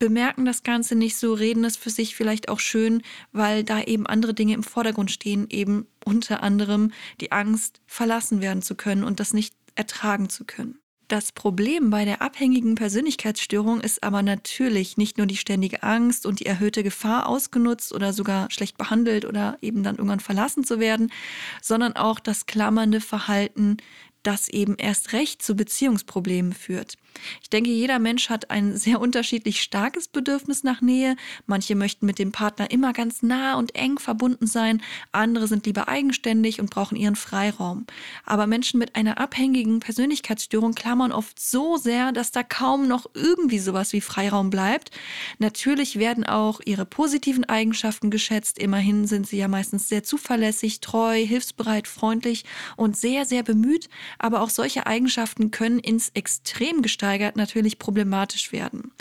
bemerken 0.02 0.44
das 0.44 0.64
Ganze 0.64 0.96
nicht 0.96 1.16
so, 1.16 1.32
reden 1.32 1.62
es 1.64 1.76
für 1.76 1.90
sich 1.90 2.16
vielleicht 2.16 2.48
auch 2.48 2.58
schön, 2.58 3.02
weil 3.30 3.62
da 3.62 3.80
eben 3.82 4.04
andere 4.04 4.34
Dinge 4.34 4.52
im 4.54 4.64
Vordergrund 4.64 5.12
stehen, 5.12 5.46
eben 5.48 5.86
unter 6.04 6.42
anderem 6.42 6.90
die 7.20 7.30
Angst, 7.30 7.80
verlassen 7.86 8.40
werden 8.40 8.62
zu 8.62 8.74
können 8.74 9.04
und 9.04 9.20
das 9.20 9.32
nicht 9.32 9.54
ertragen 9.76 10.28
zu 10.28 10.44
können. 10.44 10.80
Das 11.06 11.30
Problem 11.30 11.90
bei 11.90 12.04
der 12.04 12.20
abhängigen 12.20 12.74
Persönlichkeitsstörung 12.74 13.80
ist 13.80 14.02
aber 14.02 14.24
natürlich 14.24 14.96
nicht 14.96 15.18
nur 15.18 15.28
die 15.28 15.36
ständige 15.36 15.84
Angst 15.84 16.26
und 16.26 16.40
die 16.40 16.46
erhöhte 16.46 16.82
Gefahr 16.82 17.28
ausgenutzt 17.28 17.92
oder 17.92 18.12
sogar 18.12 18.50
schlecht 18.50 18.78
behandelt 18.78 19.24
oder 19.24 19.56
eben 19.62 19.84
dann 19.84 19.96
irgendwann 19.96 20.18
verlassen 20.18 20.64
zu 20.64 20.80
werden, 20.80 21.12
sondern 21.60 21.92
auch 21.92 22.18
das 22.18 22.46
klammernde 22.46 23.00
Verhalten 23.00 23.76
das 24.22 24.48
eben 24.48 24.76
erst 24.76 25.12
recht 25.12 25.42
zu 25.42 25.54
Beziehungsproblemen 25.54 26.52
führt. 26.52 26.96
Ich 27.42 27.50
denke, 27.50 27.70
jeder 27.70 27.98
Mensch 27.98 28.30
hat 28.30 28.50
ein 28.50 28.76
sehr 28.76 29.00
unterschiedlich 29.00 29.62
starkes 29.62 30.08
Bedürfnis 30.08 30.64
nach 30.64 30.80
Nähe. 30.80 31.16
Manche 31.46 31.74
möchten 31.74 32.06
mit 32.06 32.18
dem 32.18 32.32
Partner 32.32 32.70
immer 32.70 32.92
ganz 32.92 33.22
nah 33.22 33.56
und 33.56 33.74
eng 33.74 33.98
verbunden 33.98 34.46
sein, 34.46 34.82
andere 35.12 35.46
sind 35.46 35.66
lieber 35.66 35.88
eigenständig 35.88 36.60
und 36.60 36.70
brauchen 36.70 36.96
ihren 36.96 37.16
Freiraum. 37.16 37.86
Aber 38.24 38.46
Menschen 38.46 38.78
mit 38.78 38.96
einer 38.96 39.18
abhängigen 39.18 39.80
Persönlichkeitsstörung 39.80 40.74
klammern 40.74 41.12
oft 41.12 41.38
so 41.40 41.76
sehr, 41.76 42.12
dass 42.12 42.30
da 42.30 42.42
kaum 42.42 42.88
noch 42.88 43.06
irgendwie 43.14 43.58
sowas 43.58 43.92
wie 43.92 44.00
Freiraum 44.00 44.50
bleibt. 44.50 44.90
Natürlich 45.38 45.98
werden 45.98 46.24
auch 46.24 46.60
ihre 46.64 46.86
positiven 46.86 47.44
Eigenschaften 47.44 48.10
geschätzt. 48.10 48.58
Immerhin 48.58 49.06
sind 49.06 49.26
sie 49.26 49.38
ja 49.38 49.48
meistens 49.48 49.88
sehr 49.88 50.02
zuverlässig, 50.02 50.80
treu, 50.80 51.14
hilfsbereit, 51.14 51.86
freundlich 51.86 52.44
und 52.76 52.96
sehr, 52.96 53.24
sehr 53.26 53.42
bemüht. 53.42 53.88
Aber 54.18 54.42
auch 54.42 54.50
solche 54.50 54.86
Eigenschaften 54.86 55.50
können 55.50 55.78
ins 55.78 56.10
Extrem 56.10 56.82
gesteigert 56.82 57.36
natürlich 57.36 57.78
problematisch 57.78 58.52
werden. 58.52 58.92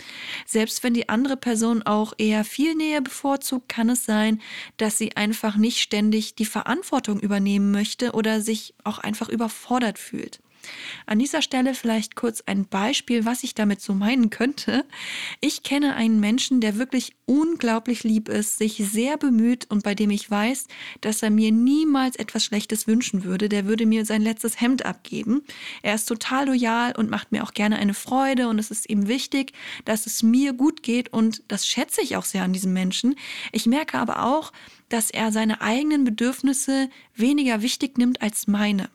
Selbst 0.46 0.82
wenn 0.82 0.94
die 0.94 1.08
andere 1.08 1.36
Person 1.36 1.82
auch 1.82 2.12
eher 2.18 2.44
viel 2.44 2.74
Nähe 2.74 3.02
bevorzugt, 3.02 3.68
kann 3.68 3.88
es 3.88 4.04
sein, 4.04 4.40
dass 4.76 4.98
sie 4.98 5.16
einfach 5.16 5.56
nicht 5.56 5.80
ständig 5.80 6.34
die 6.34 6.46
Verantwortung 6.46 7.20
übernehmen 7.20 7.70
möchte 7.70 8.12
oder 8.12 8.40
sich 8.40 8.74
auch 8.84 8.98
einfach 8.98 9.28
überfordert 9.28 9.98
fühlt. 9.98 10.40
An 11.06 11.18
dieser 11.18 11.42
Stelle 11.42 11.74
vielleicht 11.74 12.16
kurz 12.16 12.42
ein 12.46 12.66
Beispiel, 12.66 13.24
was 13.24 13.42
ich 13.42 13.54
damit 13.54 13.80
so 13.80 13.94
meinen 13.94 14.30
könnte. 14.30 14.84
Ich 15.40 15.62
kenne 15.62 15.94
einen 15.94 16.20
Menschen, 16.20 16.60
der 16.60 16.78
wirklich 16.78 17.14
unglaublich 17.26 18.04
lieb 18.04 18.28
ist, 18.28 18.58
sich 18.58 18.76
sehr 18.76 19.16
bemüht 19.16 19.66
und 19.70 19.82
bei 19.82 19.94
dem 19.94 20.10
ich 20.10 20.30
weiß, 20.30 20.66
dass 21.00 21.22
er 21.22 21.30
mir 21.30 21.52
niemals 21.52 22.16
etwas 22.16 22.44
Schlechtes 22.44 22.86
wünschen 22.86 23.24
würde. 23.24 23.48
Der 23.48 23.66
würde 23.66 23.86
mir 23.86 24.04
sein 24.04 24.22
letztes 24.22 24.60
Hemd 24.60 24.84
abgeben. 24.84 25.42
Er 25.82 25.94
ist 25.94 26.06
total 26.06 26.46
loyal 26.46 26.94
und 26.96 27.10
macht 27.10 27.32
mir 27.32 27.44
auch 27.44 27.54
gerne 27.54 27.76
eine 27.76 27.94
Freude 27.94 28.48
und 28.48 28.58
es 28.58 28.70
ist 28.70 28.88
ihm 28.88 29.08
wichtig, 29.08 29.52
dass 29.84 30.06
es 30.06 30.22
mir 30.22 30.52
gut 30.52 30.82
geht 30.82 31.12
und 31.12 31.42
das 31.48 31.66
schätze 31.66 32.02
ich 32.02 32.16
auch 32.16 32.24
sehr 32.24 32.42
an 32.42 32.52
diesem 32.52 32.72
Menschen. 32.72 33.16
Ich 33.52 33.66
merke 33.66 33.98
aber 33.98 34.24
auch, 34.24 34.52
dass 34.88 35.10
er 35.10 35.32
seine 35.32 35.60
eigenen 35.62 36.04
Bedürfnisse 36.04 36.90
weniger 37.14 37.62
wichtig 37.62 37.96
nimmt 37.98 38.20
als 38.20 38.46
meine. 38.46 38.90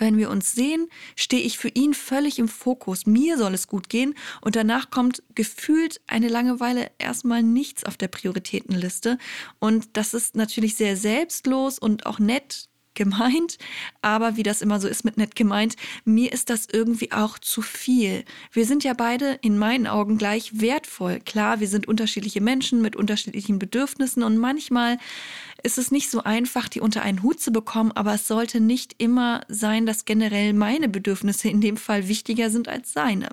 Wenn 0.00 0.16
wir 0.16 0.30
uns 0.30 0.52
sehen, 0.52 0.88
stehe 1.14 1.42
ich 1.42 1.58
für 1.58 1.68
ihn 1.68 1.92
völlig 1.92 2.38
im 2.38 2.48
Fokus. 2.48 3.04
Mir 3.04 3.36
soll 3.36 3.52
es 3.52 3.68
gut 3.68 3.90
gehen 3.90 4.14
und 4.40 4.56
danach 4.56 4.90
kommt 4.90 5.22
gefühlt 5.34 6.00
eine 6.06 6.28
Langeweile 6.28 6.90
erstmal 6.98 7.42
nichts 7.42 7.84
auf 7.84 7.98
der 7.98 8.08
Prioritätenliste. 8.08 9.18
Und 9.58 9.98
das 9.98 10.14
ist 10.14 10.36
natürlich 10.36 10.74
sehr 10.76 10.96
selbstlos 10.96 11.78
und 11.78 12.06
auch 12.06 12.18
nett 12.18 12.69
gemeint, 13.00 13.56
aber 14.02 14.36
wie 14.36 14.42
das 14.42 14.60
immer 14.60 14.78
so 14.78 14.86
ist 14.86 15.06
mit 15.06 15.16
nett 15.16 15.34
gemeint, 15.34 15.74
mir 16.04 16.30
ist 16.32 16.50
das 16.50 16.68
irgendwie 16.70 17.12
auch 17.12 17.38
zu 17.38 17.62
viel. 17.62 18.24
Wir 18.52 18.66
sind 18.66 18.84
ja 18.84 18.92
beide 18.92 19.38
in 19.40 19.56
meinen 19.56 19.86
Augen 19.86 20.18
gleich 20.18 20.60
wertvoll. 20.60 21.18
Klar, 21.24 21.60
wir 21.60 21.68
sind 21.68 21.88
unterschiedliche 21.88 22.42
Menschen 22.42 22.82
mit 22.82 22.96
unterschiedlichen 22.96 23.58
Bedürfnissen 23.58 24.22
und 24.22 24.36
manchmal 24.36 24.98
ist 25.62 25.78
es 25.78 25.90
nicht 25.90 26.10
so 26.10 26.22
einfach, 26.24 26.68
die 26.68 26.80
unter 26.80 27.00
einen 27.00 27.22
Hut 27.22 27.40
zu 27.40 27.52
bekommen, 27.52 27.92
aber 27.92 28.14
es 28.14 28.28
sollte 28.28 28.60
nicht 28.60 28.96
immer 28.98 29.40
sein, 29.48 29.86
dass 29.86 30.04
generell 30.04 30.52
meine 30.52 30.88
Bedürfnisse 30.88 31.48
in 31.48 31.62
dem 31.62 31.78
Fall 31.78 32.06
wichtiger 32.06 32.50
sind 32.50 32.68
als 32.68 32.92
seine. 32.92 33.30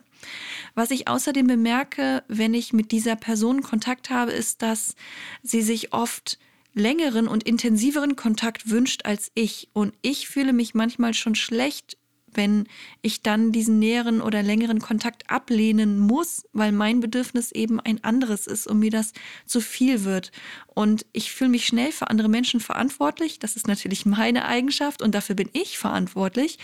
Was 0.76 0.92
ich 0.92 1.10
außerdem 1.10 1.46
bemerke, 1.46 2.24
wenn 2.30 2.54
ich 2.54 2.72
mit 2.72 2.92
dieser 2.92 3.18
Person 3.18 3.64
Kontakt 3.64 4.10
habe, 4.10 4.32
ist, 4.32 4.62
dass 4.62 4.96
sie 5.44 5.62
sich 5.62 5.92
oft 5.92 6.40
längeren 6.77 7.27
und 7.27 7.43
intensiveren 7.43 8.15
Kontakt 8.15 8.69
wünscht 8.69 9.05
als 9.05 9.31
ich. 9.34 9.69
Und 9.74 9.93
ich 10.01 10.27
fühle 10.27 10.53
mich 10.53 10.74
manchmal 10.74 11.13
schon 11.13 11.36
schlecht, 11.36 11.98
wenn 12.34 12.67
ich 13.01 13.24
dann 13.24 13.51
diesen 13.51 13.79
näheren 13.79 14.22
oder 14.22 14.43
längeren 14.43 14.79
Kontakt 14.79 15.29
ablehnen 15.29 16.00
muss, 16.00 16.43
weil 16.53 16.72
mein 16.72 17.00
Bedürfnis 17.00 17.51
eben 17.51 17.79
ein 17.79 18.03
anderes 18.03 18.48
ist 18.48 18.67
und 18.67 18.79
mir 18.79 18.91
das 18.91 19.13
zu 19.46 19.60
viel 19.60 20.03
wird. 20.03 20.31
Und 20.74 21.05
ich 21.13 21.31
fühle 21.31 21.50
mich 21.50 21.65
schnell 21.65 21.91
für 21.91 22.10
andere 22.10 22.29
Menschen 22.29 22.60
verantwortlich. 22.60 23.39
Das 23.39 23.55
ist 23.55 23.67
natürlich 23.67 24.05
meine 24.05 24.46
Eigenschaft 24.46 25.01
und 25.01 25.15
dafür 25.15 25.36
bin 25.36 25.50
ich 25.53 25.77
verantwortlich. 25.77 26.60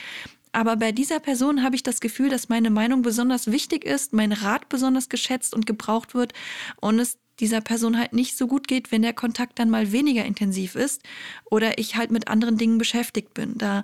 Aber 0.55 0.75
bei 0.75 0.91
dieser 0.91 1.19
Person 1.19 1.63
habe 1.63 1.75
ich 1.75 1.81
das 1.81 1.99
Gefühl, 1.99 2.29
dass 2.29 2.47
meine 2.47 2.69
Meinung 2.69 3.01
besonders 3.01 3.51
wichtig 3.51 3.83
ist, 3.83 4.13
mein 4.13 4.31
Rat 4.31 4.69
besonders 4.69 5.09
geschätzt 5.09 5.55
und 5.55 5.65
gebraucht 5.65 6.13
wird 6.13 6.33
und 6.79 6.99
es 6.99 7.17
dieser 7.39 7.61
Person 7.61 7.97
halt 7.97 8.13
nicht 8.13 8.37
so 8.37 8.47
gut 8.47 8.67
geht, 8.67 8.91
wenn 8.91 9.01
der 9.01 9.13
Kontakt 9.13 9.59
dann 9.59 9.69
mal 9.69 9.91
weniger 9.91 10.25
intensiv 10.25 10.75
ist 10.75 11.01
oder 11.45 11.77
ich 11.77 11.95
halt 11.95 12.11
mit 12.11 12.27
anderen 12.27 12.57
Dingen 12.57 12.77
beschäftigt 12.77 13.33
bin. 13.33 13.57
Da 13.57 13.83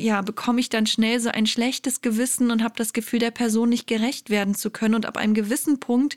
ja, 0.00 0.22
bekomme 0.22 0.60
ich 0.60 0.68
dann 0.68 0.86
schnell 0.86 1.20
so 1.20 1.30
ein 1.30 1.46
schlechtes 1.46 2.00
Gewissen 2.00 2.50
und 2.50 2.62
habe 2.62 2.74
das 2.76 2.92
Gefühl, 2.92 3.18
der 3.18 3.30
Person 3.30 3.68
nicht 3.68 3.86
gerecht 3.86 4.30
werden 4.30 4.54
zu 4.54 4.70
können. 4.70 4.94
Und 4.94 5.06
ab 5.06 5.16
einem 5.16 5.34
gewissen 5.34 5.78
Punkt 5.78 6.16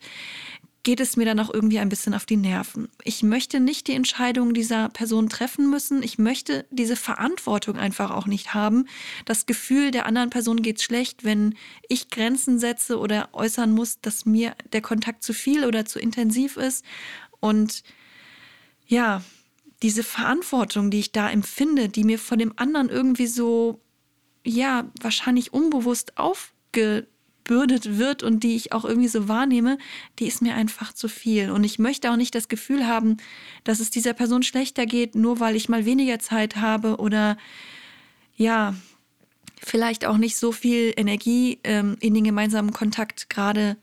geht 0.84 1.00
es 1.00 1.16
mir 1.16 1.26
dann 1.26 1.40
auch 1.40 1.52
irgendwie 1.52 1.80
ein 1.80 1.88
bisschen 1.88 2.14
auf 2.14 2.26
die 2.26 2.36
Nerven. 2.36 2.90
Ich 3.04 3.24
möchte 3.24 3.62
nicht 3.62 3.88
die 3.88 3.94
Entscheidung 3.94 4.54
dieser 4.54 4.90
Person 4.90 5.30
treffen 5.30 5.70
müssen. 5.70 6.04
Ich 6.04 6.18
möchte 6.18 6.66
diese 6.72 6.98
Verantwortung 6.98 7.78
einfach 7.78 8.12
auch 8.12 8.28
nicht 8.28 8.54
haben. 8.54 8.88
Das 9.24 9.46
Gefühl, 9.46 9.92
der 9.92 10.06
anderen 10.06 10.30
Person 10.30 10.62
geht 10.62 10.82
schlecht, 10.82 11.24
wenn 11.24 11.56
ich 11.88 12.10
Grenzen 12.10 12.60
setze 12.60 13.00
oder 13.00 13.30
äußern 13.32 13.72
muss, 13.72 14.02
dass 14.02 14.26
mir 14.26 14.56
der 14.74 14.82
Kontakt 14.82 15.24
zu 15.24 15.34
viel 15.34 15.66
oder 15.66 15.86
zu 15.86 16.00
intensiv 16.00 16.58
ist. 16.58 16.84
Und 17.40 17.84
ja, 18.86 19.24
diese 19.82 20.04
Verantwortung, 20.04 20.92
die 20.92 21.00
ich 21.00 21.14
da 21.14 21.30
empfinde, 21.30 21.88
die 21.88 22.04
mir 22.04 22.20
von 22.20 22.40
dem 22.40 22.54
anderen 22.58 22.90
irgendwie 22.90 23.28
so, 23.28 23.80
ja, 24.46 24.90
wahrscheinlich 25.02 25.54
unbewusst 25.54 26.18
aufge 26.18 27.08
gebürdet 27.44 27.98
wird 27.98 28.24
und 28.24 28.44
die 28.44 28.56
ich 28.56 28.72
auch 28.72 28.86
irgendwie 28.86 29.08
so 29.08 29.28
wahrnehme, 29.28 29.78
die 30.20 30.28
ist 30.28 30.42
mir 30.42 30.56
einfach 30.56 30.94
zu 30.94 31.08
viel. 31.08 31.52
Und 31.52 31.64
ich 31.64 31.80
möchte 31.80 32.12
auch 32.12 32.16
nicht 32.16 32.36
das 32.36 32.48
Gefühl 32.48 32.88
haben, 32.88 33.18
dass 33.64 33.80
es 33.80 33.90
dieser 33.90 34.14
Person 34.14 34.44
schlechter 34.44 34.86
geht, 34.86 35.16
nur 35.16 35.40
weil 35.40 35.56
ich 35.56 35.70
mal 35.70 35.86
weniger 35.86 36.20
Zeit 36.20 36.56
habe 36.56 36.98
oder 36.98 37.38
ja, 38.36 38.76
vielleicht 39.62 40.06
auch 40.06 40.18
nicht 40.18 40.38
so 40.38 40.52
viel 40.52 40.94
Energie 40.96 41.60
ähm, 41.64 41.98
in 42.00 42.14
den 42.14 42.24
gemeinsamen 42.24 42.74
Kontakt 42.74 43.30
gerade 43.30 43.78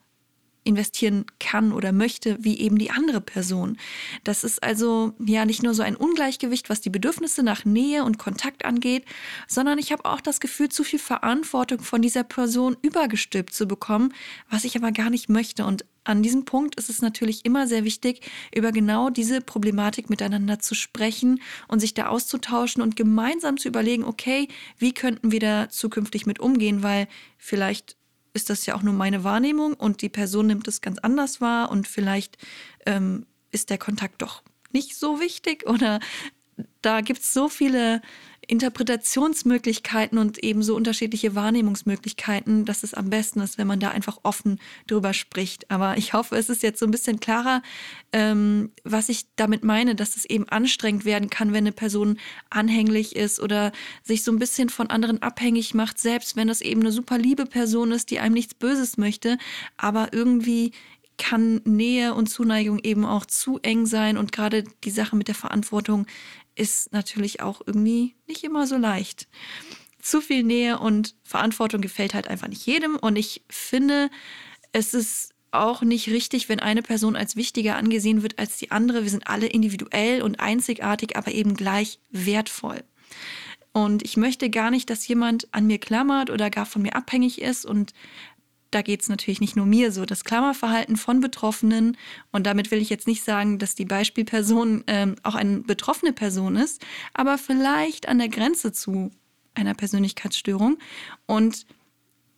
investieren 0.64 1.24
kann 1.38 1.72
oder 1.72 1.92
möchte, 1.92 2.36
wie 2.40 2.58
eben 2.58 2.78
die 2.78 2.90
andere 2.90 3.20
Person. 3.20 3.78
Das 4.24 4.44
ist 4.44 4.62
also 4.62 5.14
ja 5.18 5.44
nicht 5.44 5.62
nur 5.62 5.74
so 5.74 5.82
ein 5.82 5.96
Ungleichgewicht, 5.96 6.68
was 6.68 6.80
die 6.80 6.90
Bedürfnisse 6.90 7.42
nach 7.42 7.64
Nähe 7.64 8.04
und 8.04 8.18
Kontakt 8.18 8.64
angeht, 8.64 9.04
sondern 9.46 9.78
ich 9.78 9.92
habe 9.92 10.04
auch 10.04 10.20
das 10.20 10.40
Gefühl, 10.40 10.68
zu 10.68 10.84
viel 10.84 10.98
Verantwortung 10.98 11.80
von 11.80 12.02
dieser 12.02 12.24
Person 12.24 12.76
übergestülpt 12.82 13.54
zu 13.54 13.66
bekommen, 13.66 14.12
was 14.50 14.64
ich 14.64 14.76
aber 14.76 14.92
gar 14.92 15.10
nicht 15.10 15.28
möchte. 15.28 15.64
Und 15.64 15.84
an 16.04 16.22
diesem 16.22 16.44
Punkt 16.44 16.76
ist 16.76 16.90
es 16.90 17.02
natürlich 17.02 17.44
immer 17.44 17.66
sehr 17.66 17.84
wichtig, 17.84 18.20
über 18.54 18.72
genau 18.72 19.10
diese 19.10 19.40
Problematik 19.40 20.08
miteinander 20.10 20.58
zu 20.58 20.74
sprechen 20.74 21.40
und 21.68 21.80
sich 21.80 21.94
da 21.94 22.08
auszutauschen 22.08 22.82
und 22.82 22.96
gemeinsam 22.96 23.58
zu 23.58 23.68
überlegen, 23.68 24.04
okay, 24.04 24.48
wie 24.78 24.92
könnten 24.92 25.30
wir 25.30 25.40
da 25.40 25.68
zukünftig 25.68 26.26
mit 26.26 26.40
umgehen, 26.40 26.82
weil 26.82 27.06
vielleicht 27.38 27.96
ist 28.32 28.50
das 28.50 28.66
ja 28.66 28.74
auch 28.74 28.82
nur 28.82 28.94
meine 28.94 29.24
Wahrnehmung 29.24 29.74
und 29.74 30.02
die 30.02 30.08
Person 30.08 30.46
nimmt 30.46 30.68
es 30.68 30.80
ganz 30.80 30.98
anders 30.98 31.40
wahr 31.40 31.70
und 31.70 31.88
vielleicht 31.88 32.38
ähm, 32.86 33.26
ist 33.50 33.70
der 33.70 33.78
Kontakt 33.78 34.22
doch 34.22 34.42
nicht 34.72 34.96
so 34.96 35.20
wichtig 35.20 35.66
oder 35.66 36.00
da 36.82 37.00
gibt 37.00 37.20
es 37.20 37.32
so 37.32 37.48
viele 37.48 38.02
Interpretationsmöglichkeiten 38.50 40.18
und 40.18 40.42
ebenso 40.42 40.74
unterschiedliche 40.74 41.36
Wahrnehmungsmöglichkeiten, 41.36 42.64
dass 42.64 42.82
es 42.82 42.94
am 42.94 43.08
besten 43.08 43.40
ist, 43.40 43.58
wenn 43.58 43.68
man 43.68 43.78
da 43.78 43.90
einfach 43.90 44.18
offen 44.24 44.58
drüber 44.88 45.14
spricht. 45.14 45.70
Aber 45.70 45.96
ich 45.96 46.14
hoffe, 46.14 46.36
es 46.36 46.48
ist 46.48 46.64
jetzt 46.64 46.80
so 46.80 46.86
ein 46.86 46.90
bisschen 46.90 47.20
klarer, 47.20 47.62
ähm, 48.12 48.72
was 48.82 49.08
ich 49.08 49.26
damit 49.36 49.62
meine, 49.62 49.94
dass 49.94 50.16
es 50.16 50.24
eben 50.24 50.48
anstrengend 50.48 51.04
werden 51.04 51.30
kann, 51.30 51.52
wenn 51.52 51.64
eine 51.64 51.72
Person 51.72 52.18
anhänglich 52.50 53.14
ist 53.14 53.38
oder 53.38 53.70
sich 54.02 54.24
so 54.24 54.32
ein 54.32 54.40
bisschen 54.40 54.68
von 54.68 54.90
anderen 54.90 55.22
abhängig 55.22 55.74
macht, 55.74 56.00
selbst 56.00 56.34
wenn 56.34 56.48
es 56.48 56.60
eben 56.60 56.80
eine 56.80 56.90
super 56.90 57.18
liebe 57.18 57.46
Person 57.46 57.92
ist, 57.92 58.10
die 58.10 58.18
einem 58.18 58.34
nichts 58.34 58.54
Böses 58.54 58.96
möchte, 58.96 59.38
aber 59.76 60.12
irgendwie 60.12 60.72
kann 61.20 61.60
Nähe 61.64 62.14
und 62.14 62.28
Zuneigung 62.28 62.78
eben 62.78 63.04
auch 63.04 63.26
zu 63.26 63.58
eng 63.62 63.84
sein 63.84 64.16
und 64.16 64.32
gerade 64.32 64.64
die 64.84 64.90
Sache 64.90 65.16
mit 65.16 65.28
der 65.28 65.34
Verantwortung 65.34 66.06
ist 66.60 66.92
natürlich 66.92 67.40
auch 67.40 67.62
irgendwie 67.64 68.14
nicht 68.28 68.44
immer 68.44 68.66
so 68.66 68.76
leicht. 68.76 69.28
Zu 69.98 70.20
viel 70.20 70.42
Nähe 70.42 70.78
und 70.78 71.16
Verantwortung 71.22 71.80
gefällt 71.80 72.12
halt 72.12 72.28
einfach 72.28 72.48
nicht 72.48 72.66
jedem. 72.66 72.96
Und 72.96 73.16
ich 73.16 73.42
finde, 73.48 74.10
es 74.72 74.92
ist 74.92 75.34
auch 75.52 75.82
nicht 75.82 76.08
richtig, 76.08 76.48
wenn 76.48 76.60
eine 76.60 76.82
Person 76.82 77.16
als 77.16 77.34
wichtiger 77.34 77.76
angesehen 77.76 78.22
wird 78.22 78.38
als 78.38 78.58
die 78.58 78.70
andere. 78.70 79.02
Wir 79.02 79.10
sind 79.10 79.26
alle 79.26 79.46
individuell 79.46 80.22
und 80.22 80.38
einzigartig, 80.38 81.16
aber 81.16 81.32
eben 81.32 81.54
gleich 81.54 81.98
wertvoll. 82.10 82.84
Und 83.72 84.04
ich 84.04 84.16
möchte 84.16 84.50
gar 84.50 84.70
nicht, 84.70 84.90
dass 84.90 85.08
jemand 85.08 85.48
an 85.52 85.66
mir 85.66 85.78
klammert 85.78 86.28
oder 86.28 86.50
gar 86.50 86.66
von 86.66 86.82
mir 86.82 86.94
abhängig 86.94 87.40
ist 87.40 87.64
und 87.64 87.94
da 88.70 88.82
geht 88.82 89.02
es 89.02 89.08
natürlich 89.08 89.40
nicht 89.40 89.56
nur 89.56 89.66
mir 89.66 89.92
so. 89.92 90.04
Das 90.04 90.24
Klammerverhalten 90.24 90.96
von 90.96 91.20
Betroffenen, 91.20 91.96
und 92.30 92.46
damit 92.46 92.70
will 92.70 92.80
ich 92.80 92.90
jetzt 92.90 93.06
nicht 93.06 93.24
sagen, 93.24 93.58
dass 93.58 93.74
die 93.74 93.84
Beispielperson 93.84 94.84
ähm, 94.86 95.16
auch 95.22 95.34
eine 95.34 95.58
betroffene 95.60 96.12
Person 96.12 96.56
ist, 96.56 96.84
aber 97.14 97.38
vielleicht 97.38 98.08
an 98.08 98.18
der 98.18 98.28
Grenze 98.28 98.72
zu 98.72 99.10
einer 99.54 99.74
Persönlichkeitsstörung. 99.74 100.78
Und 101.26 101.66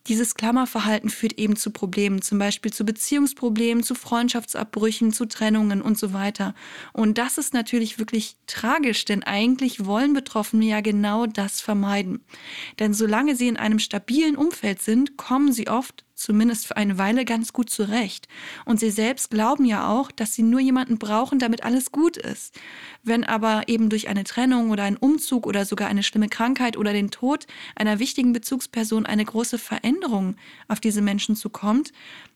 dieses 0.09 0.35
Klammerverhalten 0.35 1.11
führt 1.11 1.39
eben 1.39 1.55
zu 1.55 1.71
Problemen, 1.71 2.23
zum 2.23 2.39
Beispiel 2.39 2.73
zu 2.73 2.85
Beziehungsproblemen, 2.85 3.85
zu 3.85 3.95
Freundschaftsabbrüchen, 3.95 5.13
zu 5.13 5.27
Trennungen 5.27 5.81
und 5.81 5.97
so 5.97 6.13
weiter. 6.13 6.55
Und 6.93 7.19
das 7.19 7.39
ist 7.39 7.55
natürlich 7.55 7.99
wirklich 7.99 8.37
tragisch, 8.47 9.05
denn 9.05 9.23
eigentlich 9.23 9.87
wollen 9.87 10.13
Betroffene 10.13 10.65
ja 10.65 10.81
genau 10.81 11.27
das 11.27 11.61
vermeiden. 11.61 12.25
Denn 12.81 12.95
solange 12.95 13.37
sie 13.37 13.47
in 13.47 13.57
einem 13.57 13.79
stabilen 13.79 14.37
Umfeld 14.37 14.83
sind, 14.83 15.17
kommen 15.17 15.53
sie 15.53 15.69
oft 15.69 16.05
zumindest 16.23 16.67
für 16.67 16.77
eine 16.77 16.99
Weile 16.99 17.25
ganz 17.25 17.53
gut 17.53 17.71
zurecht. 17.71 18.29
Und 18.65 18.81
sie 18.81 18.91
selbst 18.91 19.31
glauben 19.31 19.65
ja 19.65 19.89
auch, 19.89 20.11
dass 20.11 20.35
sie 20.35 20.43
nur 20.43 20.61
jemanden 20.61 20.99
brauchen, 20.99 21.39
damit 21.39 21.65
alles 21.65 21.93
gut 21.93 22.17
ist. 22.17 22.59
Wenn 23.03 23.25
aber 23.25 23.65
eben 23.67 23.91
durch 23.91 24.09
eine 24.09 24.25
Trennung 24.25 24.71
oder 24.71 24.85
einen 24.85 24.97
Umzug 24.97 25.47
oder 25.47 25.65
sogar 25.65 25.89
eine 25.89 26.03
schlimme 26.03 26.29
Krankheit 26.29 26.77
oder 26.77 26.93
den 26.93 27.11
Tod 27.11 27.47
einer 27.75 27.99
wichtigen 27.99 28.33
Bezugsperson 28.33 29.07
eine 29.07 29.25
große 29.25 29.59
Veränderung 29.59 30.37
auf 30.69 30.81
diese 30.81 31.03
Menschen 31.03 31.37
zukommt, 31.37 31.93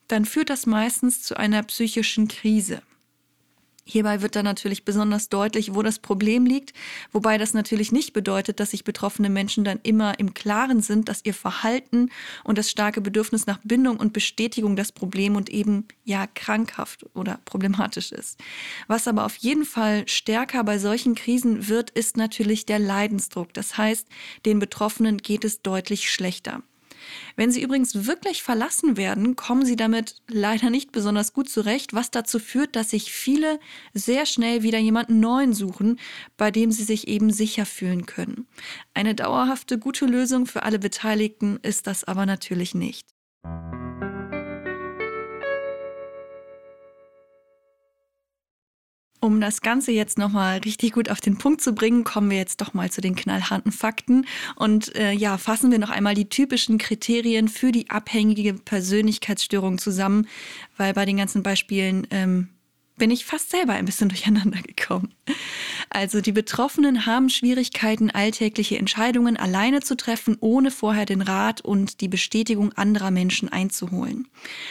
dann 0.09 0.25
führt 0.25 0.51
das 0.51 0.67
meistens 0.67 1.23
zu 1.23 1.37
einer 1.37 1.63
psychischen 1.63 2.29
Krise. 2.29 2.83
Hierbei 3.89 4.21
wird 4.21 4.35
dann 4.35 4.45
natürlich 4.45 4.85
besonders 4.85 5.29
deutlich, 5.29 5.73
wo 5.73 5.81
das 5.81 6.01
Problem 6.01 6.45
liegt, 6.45 6.73
wobei 7.13 7.39
das 7.39 7.55
natürlich 7.55 7.93
nicht 7.93 8.13
bedeutet, 8.13 8.59
dass 8.59 8.73
sich 8.73 8.83
betroffene 8.83 9.31
Menschen 9.31 9.63
dann 9.63 9.79
immer 9.85 10.19
im 10.19 10.35
Klaren 10.35 10.83
sind, 10.83 11.09
dass 11.09 11.25
ihr 11.25 11.35
Verhalten 11.35 12.11
und 12.43 12.59
das 12.59 12.69
starke 12.69 13.01
Bedürfnis 13.01 13.47
nach 13.47 13.61
Bindung 13.63 13.99
und 13.99 14.13
Bestätigung 14.13 14.75
das 14.75 14.91
Problem 14.91 15.37
und 15.37 15.51
eben 15.51 15.87
ja 16.05 16.27
krankhaft 16.27 17.07
oder 17.15 17.39
problematisch 17.45 18.11
ist. 18.11 18.41
Was 18.89 19.07
aber 19.07 19.25
auf 19.25 19.37
jeden 19.37 19.65
Fall 19.65 20.09
stärker 20.09 20.65
bei 20.65 20.79
solchen 20.79 21.15
Krisen 21.15 21.69
wird, 21.69 21.91
ist 21.91 22.17
natürlich 22.17 22.67
der 22.67 22.81
Leidensdruck. 22.81 23.55
Das 23.55 23.79
heißt, 23.79 24.09
den 24.47 24.59
Betroffenen 24.59 25.19
geht 25.19 25.45
es 25.45 25.63
deutlich 25.63 26.11
schlechter. 26.11 26.61
Wenn 27.37 27.51
sie 27.51 27.63
übrigens 27.63 28.07
wirklich 28.07 28.43
verlassen 28.43 28.97
werden, 28.97 29.37
kommen 29.37 29.65
sie 29.65 29.77
damit 29.77 30.17
leider 30.29 30.71
nicht 30.71 30.93
besonders 30.93 31.33
gut 31.33 31.49
zurecht, 31.49 31.95
was 31.95 32.11
dazu 32.11 32.39
führt, 32.39 32.77
dass 32.77 32.91
sich 32.91 33.13
viele 33.13 33.59
sehr 33.95 34.27
schnell 34.27 34.63
wieder 34.63 34.79
jemanden 34.79 35.21
neuen 35.21 35.55
suchen, 35.55 35.99
bei 36.37 36.51
dem 36.51 36.71
sie 36.71 36.85
sich 36.85 37.09
eben 37.09 37.33
sicher 37.33 37.67
fühlen 37.67 38.07
können. 38.07 38.47
Eine 38.95 39.15
dauerhafte 39.15 39.79
gute 39.79 40.07
Lösung 40.07 40.47
für 40.47 40.63
alle 40.63 40.79
Beteiligten 40.79 41.59
ist 41.63 41.87
das 41.87 42.05
aber 42.05 42.27
natürlich 42.27 42.75
nicht. 42.75 43.07
Um 49.21 49.41
das 49.41 49.63
Ganze 49.63 49.93
jetzt 49.93 50.19
nochmal 50.19 50.59
richtig 50.59 50.93
gut 50.93 51.11
auf 51.11 51.21
den 51.21 51.39
Punkt 51.39 51.61
zu 51.63 51.73
bringen, 51.75 52.05
kommen 52.05 52.31
wir 52.31 52.37
jetzt 52.37 52.61
doch 52.61 52.75
mal 52.75 52.91
zu 52.91 53.01
den 53.01 53.17
knallharten 53.17 53.73
Fakten. 53.73 54.27
Und 54.57 54.95
äh, 54.95 55.13
ja, 55.13 55.39
fassen 55.39 55.71
wir 55.71 55.79
noch 55.79 55.91
einmal 55.91 56.15
die 56.15 56.29
typischen 56.29 56.79
Kriterien 56.79 57.49
für 57.49 57.73
die 57.73 57.89
abhängige 57.91 58.55
Persönlichkeitsstörung 58.55 59.79
zusammen, 59.79 60.27
weil 60.77 60.93
bei 60.93 61.07
den 61.07 61.17
ganzen 61.17 61.43
Beispielen 61.43 62.07
ähm, 62.11 62.49
bin 62.97 63.11
ich 63.11 63.27
fast 63.27 63.51
selber 63.51 63.75
ein 63.75 63.85
bisschen 63.85 64.09
durcheinander 64.09 64.61
gekommen. 64.63 65.15
Also 65.91 66.21
die 66.21 66.33
Betroffenen 66.33 67.07
haben 67.07 67.29
Schwierigkeiten, 67.29 68.11
alltägliche 68.11 68.79
Entscheidungen 68.79 69.37
alleine 69.37 69.81
zu 69.81 69.97
treffen, 69.97 70.37
ohne 70.41 70.71
vorher 70.71 71.05
den 71.05 71.21
Rat 71.21 71.61
und 71.61 72.01
die 72.01 72.09
Bestätigung 72.09 72.73
anderer 72.73 73.11
Menschen 73.11 73.51
einzuholen. 73.51 74.29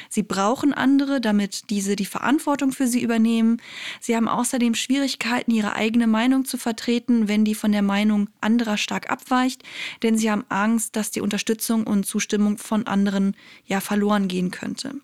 Sie 0.10 0.24
brauchen 0.24 0.74
andere, 0.74 1.22
damit 1.22 1.70
diese 1.70 1.96
die 1.96 2.06
Verantwortung 2.06 2.72
für 2.72 2.88
sie 2.88 3.02
übernehmen. 3.02 3.62
Sie 4.02 4.16
haben 4.16 4.28
außerdem 4.28 4.76
Schwierigkeiten, 4.76 5.52
ihre 5.52 5.76
eigene 5.76 6.08
Meinung 6.08 6.46
zu 6.46 6.58
vertreten, 6.58 7.28
wenn 7.28 7.46
die 7.46 7.56
von 7.56 7.72
der 7.72 7.84
Meinung 7.84 8.30
anderer 8.42 8.78
stark 8.78 9.12
abweicht, 9.12 9.64
denn 10.04 10.18
sie 10.18 10.32
haben 10.32 10.46
Angst, 10.50 10.96
dass 10.96 11.12
die 11.12 11.22
Unterstützung 11.22 11.86
und 11.86 12.06
Zustimmung 12.06 12.58
von 12.58 12.88
anderen 12.88 13.36
ja 13.66 13.80
verloren 13.82 14.28
gehen 14.28 14.52
könnte. 14.52 14.96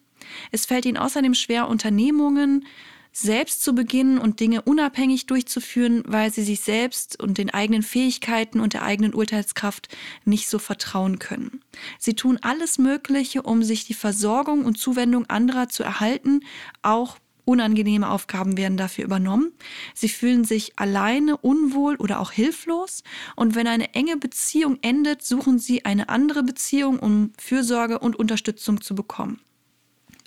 Es 0.51 0.65
fällt 0.65 0.85
ihnen 0.85 0.97
außerdem 0.97 1.33
schwer, 1.33 1.67
Unternehmungen 1.67 2.65
selbst 3.11 3.63
zu 3.63 3.73
beginnen 3.75 4.17
und 4.17 4.39
Dinge 4.39 4.61
unabhängig 4.61 5.25
durchzuführen, 5.25 6.03
weil 6.07 6.31
sie 6.31 6.43
sich 6.43 6.61
selbst 6.61 7.21
und 7.21 7.37
den 7.37 7.49
eigenen 7.49 7.83
Fähigkeiten 7.83 8.59
und 8.59 8.73
der 8.73 8.83
eigenen 8.83 9.13
Urteilskraft 9.13 9.89
nicht 10.25 10.47
so 10.47 10.59
vertrauen 10.59 11.19
können. 11.19 11.61
Sie 11.99 12.15
tun 12.15 12.39
alles 12.41 12.77
Mögliche, 12.77 13.41
um 13.41 13.63
sich 13.63 13.85
die 13.85 13.93
Versorgung 13.93 14.65
und 14.65 14.77
Zuwendung 14.77 15.29
anderer 15.29 15.67
zu 15.69 15.83
erhalten, 15.83 16.41
auch 16.81 17.17
Unangenehme 17.43 18.09
Aufgaben 18.09 18.55
werden 18.55 18.77
dafür 18.77 19.03
übernommen. 19.03 19.51
Sie 19.95 20.09
fühlen 20.09 20.45
sich 20.45 20.77
alleine, 20.77 21.37
unwohl 21.37 21.95
oder 21.95 22.19
auch 22.19 22.31
hilflos. 22.31 23.03
Und 23.35 23.55
wenn 23.55 23.67
eine 23.67 23.93
enge 23.95 24.15
Beziehung 24.17 24.77
endet, 24.81 25.23
suchen 25.23 25.57
sie 25.57 25.83
eine 25.83 26.09
andere 26.09 26.43
Beziehung, 26.43 26.99
um 26.99 27.33
Fürsorge 27.39 27.99
und 27.99 28.15
Unterstützung 28.15 28.81
zu 28.81 28.93
bekommen. 28.93 29.41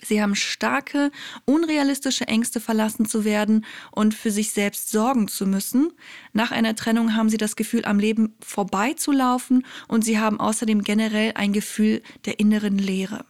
Sie 0.07 0.21
haben 0.21 0.35
starke, 0.35 1.11
unrealistische 1.45 2.27
Ängste, 2.27 2.59
verlassen 2.59 3.05
zu 3.05 3.25
werden 3.25 3.65
und 3.91 4.13
für 4.13 4.31
sich 4.31 4.51
selbst 4.51 4.91
sorgen 4.91 5.27
zu 5.27 5.45
müssen. 5.45 5.91
Nach 6.33 6.51
einer 6.51 6.75
Trennung 6.75 7.15
haben 7.15 7.29
sie 7.29 7.37
das 7.37 7.55
Gefühl, 7.55 7.85
am 7.85 7.99
Leben 7.99 8.35
vorbeizulaufen 8.39 9.65
und 9.87 10.03
sie 10.03 10.19
haben 10.19 10.39
außerdem 10.39 10.83
generell 10.83 11.33
ein 11.35 11.53
Gefühl 11.53 12.01
der 12.25 12.39
inneren 12.39 12.77
Leere. 12.77 13.25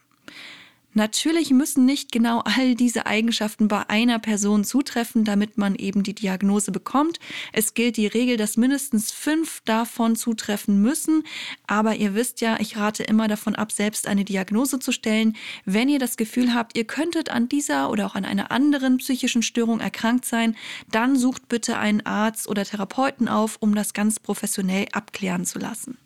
Natürlich 0.97 1.51
müssen 1.51 1.83
nicht 1.83 2.13
genau 2.13 2.41
all 2.45 2.73
diese 2.73 3.05
Eigenschaften 3.05 3.67
bei 3.67 3.89
einer 3.89 4.17
Person 4.17 4.63
zutreffen, 4.63 5.25
damit 5.25 5.57
man 5.57 5.75
eben 5.75 6.03
die 6.03 6.15
Diagnose 6.15 6.71
bekommt. 6.71 7.19
Es 7.51 7.73
gilt 7.73 7.97
die 7.97 8.07
Regel, 8.07 8.37
dass 8.37 8.55
mindestens 8.55 9.11
fünf 9.11 9.61
davon 9.65 10.15
zutreffen 10.15 10.81
müssen. 10.81 11.23
Aber 11.67 11.97
ihr 11.97 12.15
wisst 12.15 12.39
ja, 12.39 12.57
ich 12.61 12.77
rate 12.77 13.03
immer 13.03 13.27
davon 13.27 13.55
ab, 13.55 13.73
selbst 13.73 14.07
eine 14.07 14.23
Diagnose 14.23 14.79
zu 14.79 14.93
stellen. 14.93 15.35
Wenn 15.65 15.89
ihr 15.89 15.99
das 15.99 16.15
Gefühl 16.15 16.53
habt, 16.53 16.77
ihr 16.77 16.85
könntet 16.85 17.29
an 17.29 17.49
dieser 17.49 17.89
oder 17.89 18.05
auch 18.05 18.15
an 18.15 18.23
einer 18.23 18.49
anderen 18.49 18.95
psychischen 18.97 19.43
Störung 19.43 19.81
erkrankt 19.81 20.23
sein, 20.23 20.55
dann 20.89 21.17
sucht 21.17 21.49
bitte 21.49 21.77
einen 21.77 22.05
Arzt 22.05 22.47
oder 22.47 22.63
Therapeuten 22.63 23.27
auf, 23.27 23.57
um 23.59 23.75
das 23.75 23.93
ganz 23.93 24.21
professionell 24.21 24.87
abklären 24.93 25.43
zu 25.45 25.59
lassen. 25.59 25.97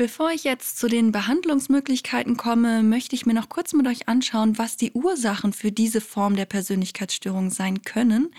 Bevor 0.00 0.30
ich 0.30 0.44
jetzt 0.44 0.78
zu 0.78 0.88
den 0.88 1.12
Behandlungsmöglichkeiten 1.12 2.38
komme, 2.38 2.82
möchte 2.82 3.14
ich 3.14 3.26
mir 3.26 3.34
noch 3.34 3.50
kurz 3.50 3.74
mit 3.74 3.86
euch 3.86 4.08
anschauen, 4.08 4.56
was 4.56 4.78
die 4.78 4.92
Ursachen 4.92 5.52
für 5.52 5.72
diese 5.72 6.00
Form 6.00 6.36
der 6.36 6.46
Persönlichkeitsstörung 6.46 7.50
sein 7.50 7.82
können. 7.82 8.30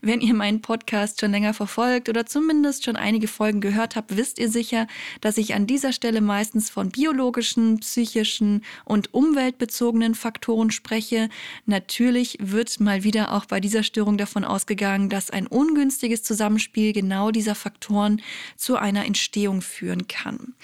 Wenn 0.00 0.22
ihr 0.22 0.32
meinen 0.32 0.62
Podcast 0.62 1.20
schon 1.20 1.32
länger 1.32 1.52
verfolgt 1.52 2.08
oder 2.08 2.24
zumindest 2.24 2.86
schon 2.86 2.96
einige 2.96 3.28
Folgen 3.28 3.60
gehört 3.60 3.94
habt, 3.94 4.16
wisst 4.16 4.38
ihr 4.38 4.48
sicher, 4.48 4.86
dass 5.20 5.36
ich 5.36 5.52
an 5.52 5.66
dieser 5.66 5.92
Stelle 5.92 6.22
meistens 6.22 6.70
von 6.70 6.88
biologischen, 6.88 7.80
psychischen 7.80 8.64
und 8.86 9.12
umweltbezogenen 9.12 10.14
Faktoren 10.14 10.70
spreche. 10.70 11.28
Natürlich 11.66 12.38
wird 12.40 12.80
mal 12.80 13.04
wieder 13.04 13.34
auch 13.34 13.44
bei 13.44 13.60
dieser 13.60 13.82
Störung 13.82 14.16
davon 14.16 14.44
ausgegangen, 14.44 15.10
dass 15.10 15.28
ein 15.28 15.46
ungünstiges 15.46 16.22
Zusammenspiel 16.22 16.94
genau 16.94 17.32
dieser 17.32 17.54
Faktoren 17.54 18.22
zu 18.56 18.76
einer 18.76 19.04
Entstehung 19.04 19.60
führen 19.60 20.08
kann. 20.08 20.54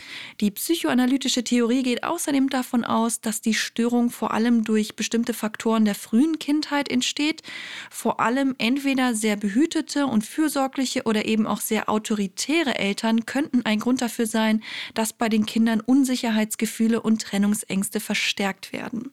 Die 0.40 0.52
psychoanalytische 0.52 1.42
Theorie 1.42 1.82
geht 1.82 2.04
außerdem 2.04 2.48
davon 2.48 2.84
aus, 2.84 3.20
dass 3.20 3.40
die 3.40 3.54
Störung 3.54 4.10
vor 4.10 4.32
allem 4.32 4.62
durch 4.62 4.94
bestimmte 4.94 5.34
Faktoren 5.34 5.84
der 5.84 5.96
frühen 5.96 6.38
Kindheit 6.38 6.88
entsteht, 6.88 7.42
vor 7.90 8.20
allem 8.20 8.54
entweder 8.58 9.16
sehr 9.16 9.34
behütete 9.34 10.06
und 10.06 10.24
fürsorgliche 10.24 11.02
oder 11.04 11.24
eben 11.24 11.48
auch 11.48 11.60
sehr 11.60 11.88
autoritäre 11.88 12.76
Eltern 12.76 13.26
könnten 13.26 13.66
ein 13.66 13.80
Grund 13.80 14.00
dafür 14.00 14.26
sein, 14.26 14.62
dass 14.94 15.12
bei 15.12 15.28
den 15.28 15.44
Kindern 15.44 15.80
Unsicherheitsgefühle 15.80 17.00
und 17.00 17.20
Trennungsängste 17.20 17.98
verstärkt 17.98 18.72
werden. 18.72 19.10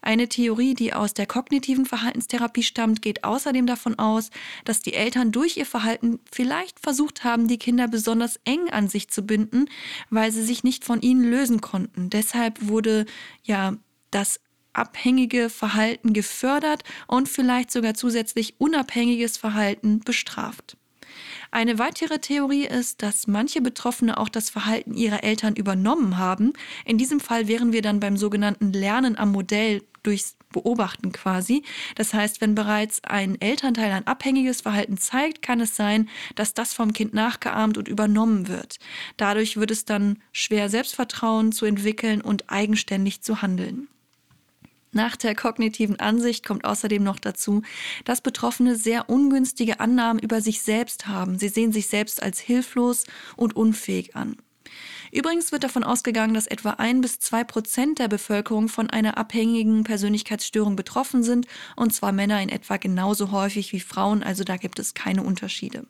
Eine 0.00 0.30
Theorie, 0.30 0.72
die 0.72 0.94
aus 0.94 1.12
der 1.12 1.26
kognitiven 1.26 1.84
Verhaltenstherapie 1.84 2.62
stammt, 2.62 3.02
geht 3.02 3.24
außerdem 3.24 3.66
davon 3.66 3.98
aus, 3.98 4.30
dass 4.64 4.80
die 4.80 4.94
Eltern 4.94 5.30
durch 5.30 5.58
ihr 5.58 5.66
Verhalten 5.66 6.20
vielleicht 6.30 6.80
versucht 6.80 7.22
haben, 7.22 7.48
die 7.48 7.58
Kinder 7.58 7.86
besonders 7.86 8.40
eng 8.44 8.70
an 8.70 8.88
sich 8.88 9.08
zu 9.08 9.22
binden, 9.22 9.66
weil 10.08 10.32
sie 10.32 10.42
sich 10.42 10.53
nicht 10.62 10.84
von 10.84 11.00
ihnen 11.00 11.28
lösen 11.28 11.60
konnten. 11.60 12.10
Deshalb 12.10 12.68
wurde 12.68 13.06
ja 13.42 13.76
das 14.10 14.40
abhängige 14.72 15.50
Verhalten 15.50 16.12
gefördert 16.12 16.84
und 17.06 17.28
vielleicht 17.28 17.70
sogar 17.70 17.94
zusätzlich 17.94 18.54
unabhängiges 18.58 19.36
Verhalten 19.36 20.00
bestraft. 20.00 20.76
Eine 21.50 21.78
weitere 21.78 22.18
Theorie 22.18 22.66
ist, 22.66 23.02
dass 23.02 23.26
manche 23.26 23.60
Betroffene 23.60 24.18
auch 24.18 24.28
das 24.28 24.50
Verhalten 24.50 24.94
ihrer 24.94 25.22
Eltern 25.22 25.54
übernommen 25.54 26.18
haben. 26.18 26.52
In 26.84 26.98
diesem 26.98 27.20
Fall 27.20 27.46
wären 27.46 27.72
wir 27.72 27.82
dann 27.82 28.00
beim 28.00 28.16
sogenannten 28.16 28.72
Lernen 28.72 29.16
am 29.16 29.30
Modell 29.30 29.82
durchs 30.02 30.36
Beobachten 30.54 31.12
quasi. 31.12 31.62
Das 31.96 32.14
heißt, 32.14 32.40
wenn 32.40 32.54
bereits 32.54 33.04
ein 33.04 33.38
Elternteil 33.40 33.92
ein 33.92 34.06
abhängiges 34.06 34.62
Verhalten 34.62 34.96
zeigt, 34.96 35.42
kann 35.42 35.60
es 35.60 35.76
sein, 35.76 36.08
dass 36.36 36.54
das 36.54 36.72
vom 36.72 36.94
Kind 36.94 37.12
nachgeahmt 37.12 37.76
und 37.76 37.88
übernommen 37.88 38.48
wird. 38.48 38.78
Dadurch 39.18 39.58
wird 39.58 39.70
es 39.70 39.84
dann 39.84 40.22
schwer, 40.32 40.70
Selbstvertrauen 40.70 41.52
zu 41.52 41.66
entwickeln 41.66 42.22
und 42.22 42.50
eigenständig 42.50 43.20
zu 43.20 43.42
handeln. 43.42 43.88
Nach 44.92 45.16
der 45.16 45.34
kognitiven 45.34 45.98
Ansicht 45.98 46.46
kommt 46.46 46.64
außerdem 46.64 47.02
noch 47.02 47.18
dazu, 47.18 47.62
dass 48.04 48.20
Betroffene 48.20 48.76
sehr 48.76 49.10
ungünstige 49.10 49.80
Annahmen 49.80 50.22
über 50.22 50.40
sich 50.40 50.62
selbst 50.62 51.08
haben. 51.08 51.36
Sie 51.36 51.48
sehen 51.48 51.72
sich 51.72 51.88
selbst 51.88 52.22
als 52.22 52.38
hilflos 52.38 53.04
und 53.36 53.56
unfähig 53.56 54.14
an. 54.14 54.36
Übrigens 55.14 55.52
wird 55.52 55.62
davon 55.62 55.84
ausgegangen, 55.84 56.34
dass 56.34 56.48
etwa 56.48 56.70
ein 56.70 57.00
bis 57.00 57.20
zwei 57.20 57.44
Prozent 57.44 58.00
der 58.00 58.08
Bevölkerung 58.08 58.68
von 58.68 58.90
einer 58.90 59.16
abhängigen 59.16 59.84
Persönlichkeitsstörung 59.84 60.74
betroffen 60.74 61.22
sind, 61.22 61.46
und 61.76 61.94
zwar 61.94 62.10
Männer 62.10 62.42
in 62.42 62.48
etwa 62.48 62.78
genauso 62.78 63.30
häufig 63.30 63.72
wie 63.72 63.78
Frauen, 63.78 64.24
also 64.24 64.42
da 64.42 64.56
gibt 64.56 64.80
es 64.80 64.92
keine 64.92 65.22
Unterschiede. 65.22 65.86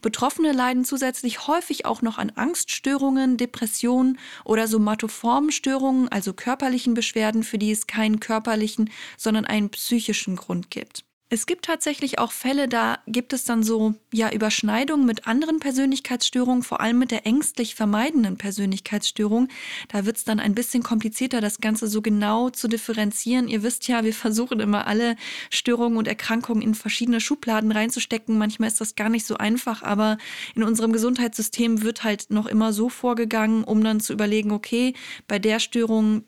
Betroffene 0.00 0.52
leiden 0.52 0.84
zusätzlich 0.84 1.48
häufig 1.48 1.86
auch 1.86 2.02
noch 2.02 2.18
an 2.18 2.30
Angststörungen, 2.30 3.36
Depressionen 3.36 4.20
oder 4.44 4.68
somatoformen 4.68 5.50
Störungen, 5.50 6.08
also 6.08 6.32
körperlichen 6.32 6.94
Beschwerden, 6.94 7.42
für 7.42 7.58
die 7.58 7.72
es 7.72 7.88
keinen 7.88 8.20
körperlichen, 8.20 8.90
sondern 9.18 9.44
einen 9.44 9.70
psychischen 9.70 10.36
Grund 10.36 10.70
gibt. 10.70 11.04
Es 11.32 11.46
gibt 11.46 11.64
tatsächlich 11.64 12.18
auch 12.18 12.30
Fälle, 12.30 12.68
da 12.68 12.98
gibt 13.06 13.32
es 13.32 13.44
dann 13.44 13.62
so 13.62 13.94
ja 14.12 14.30
Überschneidungen 14.30 15.06
mit 15.06 15.26
anderen 15.26 15.60
Persönlichkeitsstörungen, 15.60 16.62
vor 16.62 16.82
allem 16.82 16.98
mit 16.98 17.10
der 17.10 17.26
ängstlich 17.26 17.74
vermeidenden 17.74 18.36
Persönlichkeitsstörung. 18.36 19.48
Da 19.88 20.04
wird 20.04 20.18
es 20.18 20.24
dann 20.24 20.40
ein 20.40 20.54
bisschen 20.54 20.82
komplizierter, 20.82 21.40
das 21.40 21.62
Ganze 21.62 21.86
so 21.86 22.02
genau 22.02 22.50
zu 22.50 22.68
differenzieren. 22.68 23.48
Ihr 23.48 23.62
wisst 23.62 23.88
ja, 23.88 24.04
wir 24.04 24.12
versuchen 24.22 24.60
immer 24.60 24.86
alle 24.86 25.16
Störungen 25.48 25.96
und 25.96 26.06
Erkrankungen 26.06 26.60
in 26.60 26.74
verschiedene 26.74 27.18
Schubladen 27.18 27.72
reinzustecken. 27.72 28.36
Manchmal 28.36 28.68
ist 28.68 28.82
das 28.82 28.94
gar 28.94 29.08
nicht 29.08 29.24
so 29.24 29.38
einfach, 29.38 29.82
aber 29.82 30.18
in 30.54 30.62
unserem 30.62 30.92
Gesundheitssystem 30.92 31.80
wird 31.80 32.04
halt 32.04 32.26
noch 32.28 32.44
immer 32.44 32.74
so 32.74 32.90
vorgegangen, 32.90 33.64
um 33.64 33.82
dann 33.82 34.00
zu 34.00 34.12
überlegen, 34.12 34.50
okay, 34.50 34.92
bei 35.28 35.38
der 35.38 35.60
Störung 35.60 36.24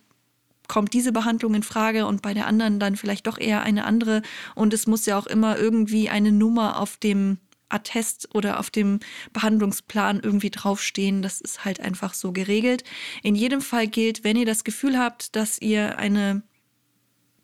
kommt 0.69 0.95
diese 0.95 1.13
Behandlung 1.13 1.55
in 1.55 1.63
Frage 1.63 2.07
und 2.07 2.23
bei 2.23 2.35
der 2.35 2.47
anderen 2.47 2.79
dann 2.79 2.97
vielleicht 2.97 3.27
doch 3.27 3.39
eher 3.39 3.63
eine 3.63 3.85
andere. 3.85 4.23
Und 4.55 4.75
es 4.75 4.87
muss 4.87 5.07
ja 5.07 5.19
auch 5.19 5.27
immer 5.27 5.59
irgendwie 5.59 6.09
eine 6.09 6.33
Nummer 6.33 6.81
auf 6.81 6.97
dem 6.97 7.39
Attest 7.69 8.35
oder 8.35 8.61
auf 8.61 8.71
dem 8.71 9.01
Behandlungsplan 9.33 10.21
irgendwie 10.23 10.51
draufstehen. 10.51 11.23
Das 11.23 11.41
ist 11.41 11.65
halt 11.65 11.81
einfach 11.81 12.15
so 12.15 12.33
geregelt. 12.33 12.85
In 13.23 13.35
jedem 13.35 13.61
Fall 13.61 13.89
gilt, 13.89 14.25
wenn 14.25 14.37
ihr 14.37 14.47
das 14.47 14.65
Gefühl 14.65 14.99
habt, 14.99 15.35
dass 15.37 15.61
ihr 15.61 15.99
eine 15.99 16.43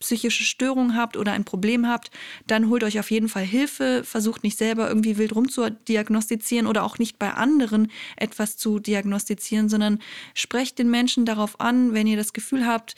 psychische 0.00 0.44
Störung 0.44 0.96
habt 0.96 1.16
oder 1.16 1.32
ein 1.32 1.44
Problem 1.44 1.86
habt, 1.86 2.10
dann 2.46 2.68
holt 2.68 2.82
euch 2.82 2.98
auf 2.98 3.10
jeden 3.10 3.28
Fall 3.28 3.44
Hilfe. 3.44 4.02
Versucht 4.04 4.42
nicht 4.42 4.58
selber 4.58 4.88
irgendwie 4.88 5.18
wild 5.18 5.34
rum 5.34 5.48
zu 5.48 5.70
diagnostizieren 5.70 6.66
oder 6.66 6.84
auch 6.84 6.98
nicht 6.98 7.18
bei 7.18 7.32
anderen 7.32 7.90
etwas 8.16 8.56
zu 8.56 8.80
diagnostizieren, 8.80 9.68
sondern 9.68 10.00
sprecht 10.34 10.78
den 10.78 10.90
Menschen 10.90 11.24
darauf 11.24 11.60
an, 11.60 11.94
wenn 11.94 12.06
ihr 12.06 12.16
das 12.16 12.32
Gefühl 12.32 12.66
habt, 12.66 12.96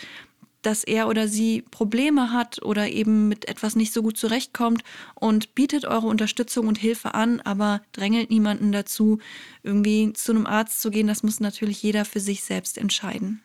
dass 0.62 0.84
er 0.84 1.08
oder 1.08 1.28
sie 1.28 1.62
Probleme 1.62 2.32
hat 2.32 2.62
oder 2.62 2.88
eben 2.88 3.28
mit 3.28 3.48
etwas 3.48 3.76
nicht 3.76 3.92
so 3.92 4.02
gut 4.02 4.16
zurechtkommt 4.16 4.82
und 5.14 5.54
bietet 5.54 5.84
eure 5.84 6.06
Unterstützung 6.06 6.68
und 6.68 6.78
Hilfe 6.78 7.14
an, 7.14 7.40
aber 7.40 7.82
drängelt 7.92 8.30
niemanden 8.30 8.72
dazu, 8.72 9.18
irgendwie 9.62 10.12
zu 10.12 10.32
einem 10.32 10.46
Arzt 10.46 10.80
zu 10.80 10.90
gehen. 10.90 11.08
Das 11.08 11.22
muss 11.22 11.40
natürlich 11.40 11.82
jeder 11.82 12.04
für 12.04 12.20
sich 12.20 12.44
selbst 12.44 12.78
entscheiden. 12.78 13.42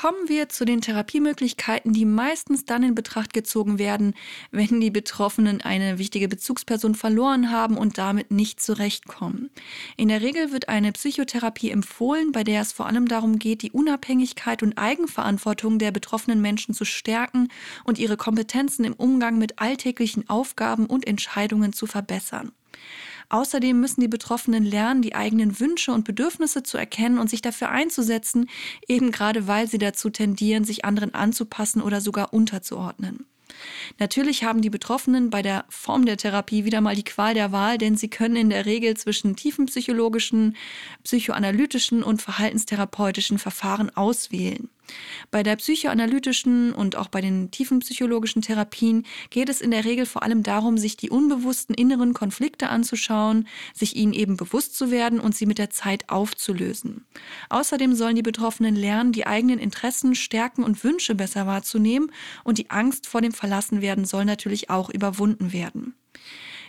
Kommen 0.00 0.28
wir 0.28 0.48
zu 0.48 0.64
den 0.64 0.80
Therapiemöglichkeiten, 0.80 1.92
die 1.92 2.04
meistens 2.04 2.64
dann 2.64 2.84
in 2.84 2.94
Betracht 2.94 3.32
gezogen 3.32 3.80
werden, 3.80 4.14
wenn 4.52 4.80
die 4.80 4.92
Betroffenen 4.92 5.60
eine 5.60 5.98
wichtige 5.98 6.28
Bezugsperson 6.28 6.94
verloren 6.94 7.50
haben 7.50 7.76
und 7.76 7.98
damit 7.98 8.30
nicht 8.30 8.60
zurechtkommen. 8.60 9.50
In 9.96 10.06
der 10.06 10.22
Regel 10.22 10.52
wird 10.52 10.68
eine 10.68 10.92
Psychotherapie 10.92 11.72
empfohlen, 11.72 12.30
bei 12.30 12.44
der 12.44 12.60
es 12.60 12.70
vor 12.70 12.86
allem 12.86 13.08
darum 13.08 13.40
geht, 13.40 13.62
die 13.62 13.72
Unabhängigkeit 13.72 14.62
und 14.62 14.78
Eigenverantwortung 14.78 15.80
der 15.80 15.90
betroffenen 15.90 16.40
Menschen 16.40 16.74
zu 16.74 16.84
stärken 16.84 17.48
und 17.82 17.98
ihre 17.98 18.16
Kompetenzen 18.16 18.84
im 18.84 18.92
Umgang 18.92 19.36
mit 19.36 19.58
alltäglichen 19.58 20.30
Aufgaben 20.30 20.86
und 20.86 21.08
Entscheidungen 21.08 21.72
zu 21.72 21.86
verbessern. 21.86 22.52
Außerdem 23.30 23.78
müssen 23.78 24.00
die 24.00 24.08
Betroffenen 24.08 24.64
lernen, 24.64 25.02
die 25.02 25.14
eigenen 25.14 25.60
Wünsche 25.60 25.92
und 25.92 26.04
Bedürfnisse 26.04 26.62
zu 26.62 26.78
erkennen 26.78 27.18
und 27.18 27.28
sich 27.28 27.42
dafür 27.42 27.68
einzusetzen, 27.68 28.48
eben 28.86 29.12
gerade 29.12 29.46
weil 29.46 29.68
sie 29.68 29.78
dazu 29.78 30.08
tendieren, 30.08 30.64
sich 30.64 30.84
anderen 30.84 31.14
anzupassen 31.14 31.82
oder 31.82 32.00
sogar 32.00 32.32
unterzuordnen. 32.32 33.26
Natürlich 33.98 34.44
haben 34.44 34.62
die 34.62 34.70
Betroffenen 34.70 35.30
bei 35.30 35.42
der 35.42 35.64
Form 35.68 36.06
der 36.06 36.16
Therapie 36.16 36.64
wieder 36.64 36.80
mal 36.80 36.94
die 36.94 37.04
Qual 37.04 37.34
der 37.34 37.52
Wahl, 37.52 37.78
denn 37.78 37.96
sie 37.96 38.08
können 38.08 38.36
in 38.36 38.50
der 38.50 38.66
Regel 38.66 38.96
zwischen 38.96 39.36
tiefenpsychologischen, 39.36 40.56
psychoanalytischen 41.04 42.02
und 42.02 42.22
verhaltenstherapeutischen 42.22 43.38
Verfahren 43.38 43.94
auswählen. 43.94 44.68
Bei 45.30 45.42
der 45.42 45.56
psychoanalytischen 45.56 46.72
und 46.72 46.96
auch 46.96 47.08
bei 47.08 47.20
den 47.20 47.50
tiefenpsychologischen 47.50 48.42
Therapien 48.42 49.04
geht 49.30 49.48
es 49.48 49.60
in 49.60 49.70
der 49.70 49.84
Regel 49.84 50.06
vor 50.06 50.22
allem 50.22 50.42
darum, 50.42 50.78
sich 50.78 50.96
die 50.96 51.10
unbewussten 51.10 51.74
inneren 51.74 52.14
Konflikte 52.14 52.68
anzuschauen, 52.68 53.46
sich 53.74 53.96
ihnen 53.96 54.12
eben 54.12 54.36
bewusst 54.36 54.76
zu 54.76 54.90
werden 54.90 55.20
und 55.20 55.34
sie 55.34 55.46
mit 55.46 55.58
der 55.58 55.70
Zeit 55.70 56.08
aufzulösen. 56.08 57.06
Außerdem 57.48 57.94
sollen 57.94 58.16
die 58.16 58.22
Betroffenen 58.22 58.76
lernen, 58.76 59.12
die 59.12 59.26
eigenen 59.26 59.58
Interessen, 59.58 60.14
Stärken 60.14 60.64
und 60.64 60.82
Wünsche 60.84 61.14
besser 61.14 61.46
wahrzunehmen 61.46 62.10
und 62.44 62.58
die 62.58 62.70
Angst 62.70 63.06
vor 63.06 63.20
dem 63.20 63.32
Verlassenwerden 63.32 64.04
soll 64.04 64.24
natürlich 64.24 64.70
auch 64.70 64.90
überwunden 64.90 65.52
werden. 65.52 65.94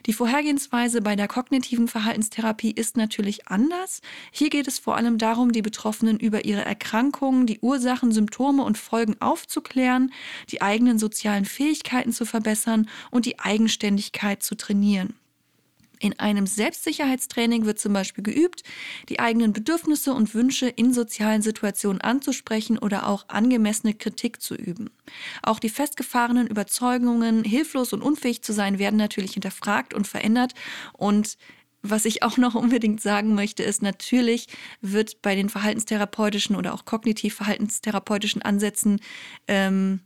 Die 0.05 0.13
Vorhergehensweise 0.13 1.01
bei 1.01 1.15
der 1.15 1.27
kognitiven 1.27 1.87
Verhaltenstherapie 1.87 2.71
ist 2.71 2.97
natürlich 2.97 3.47
anders. 3.47 4.01
Hier 4.31 4.49
geht 4.49 4.67
es 4.67 4.79
vor 4.79 4.95
allem 4.95 5.17
darum, 5.17 5.51
die 5.51 5.61
Betroffenen 5.61 6.19
über 6.19 6.45
ihre 6.45 6.63
Erkrankungen, 6.65 7.45
die 7.45 7.59
Ursachen, 7.59 8.11
Symptome 8.11 8.63
und 8.63 8.77
Folgen 8.77 9.15
aufzuklären, 9.19 10.11
die 10.49 10.61
eigenen 10.61 10.99
sozialen 10.99 11.45
Fähigkeiten 11.45 12.13
zu 12.13 12.25
verbessern 12.25 12.89
und 13.11 13.25
die 13.25 13.39
Eigenständigkeit 13.39 14.41
zu 14.41 14.55
trainieren. 14.55 15.18
In 15.99 16.17
einem 16.17 16.47
Selbstsicherheitstraining 16.47 17.65
wird 17.65 17.77
zum 17.77 17.91
Beispiel 17.91 18.23
geübt, 18.23 18.63
die 19.09 19.19
eigenen 19.19 19.51
Bedürfnisse 19.51 20.13
und 20.13 20.33
Wünsche 20.33 20.67
in 20.67 20.93
sozialen 20.93 21.41
Situationen 21.41 21.99
anzusprechen 21.99 22.77
oder 22.77 23.07
auch 23.07 23.25
angemessene 23.27 23.93
Kritik 23.93 24.41
zu 24.41 24.55
üben. 24.55 24.89
Auch 25.43 25.59
die 25.59 25.69
festgefahrenen 25.69 26.47
Überzeugungen, 26.47 27.43
hilflos 27.43 27.91
und 27.91 28.01
unfähig 28.01 28.41
zu 28.41 28.53
sein, 28.53 28.79
werden 28.79 28.95
natürlich 28.95 29.33
hinterfragt 29.33 29.93
und 29.93 30.07
verändert. 30.07 30.53
Und 30.93 31.37
was 31.81 32.05
ich 32.05 32.23
auch 32.23 32.37
noch 32.37 32.55
unbedingt 32.55 33.01
sagen 33.01 33.35
möchte, 33.35 33.63
ist, 33.63 33.81
natürlich 33.81 34.47
wird 34.81 35.21
bei 35.21 35.35
den 35.35 35.49
verhaltenstherapeutischen 35.49 36.55
oder 36.55 36.73
auch 36.73 36.85
kognitiv 36.85 37.35
verhaltenstherapeutischen 37.35 38.41
Ansätzen 38.41 39.01
ähm, 39.47 39.99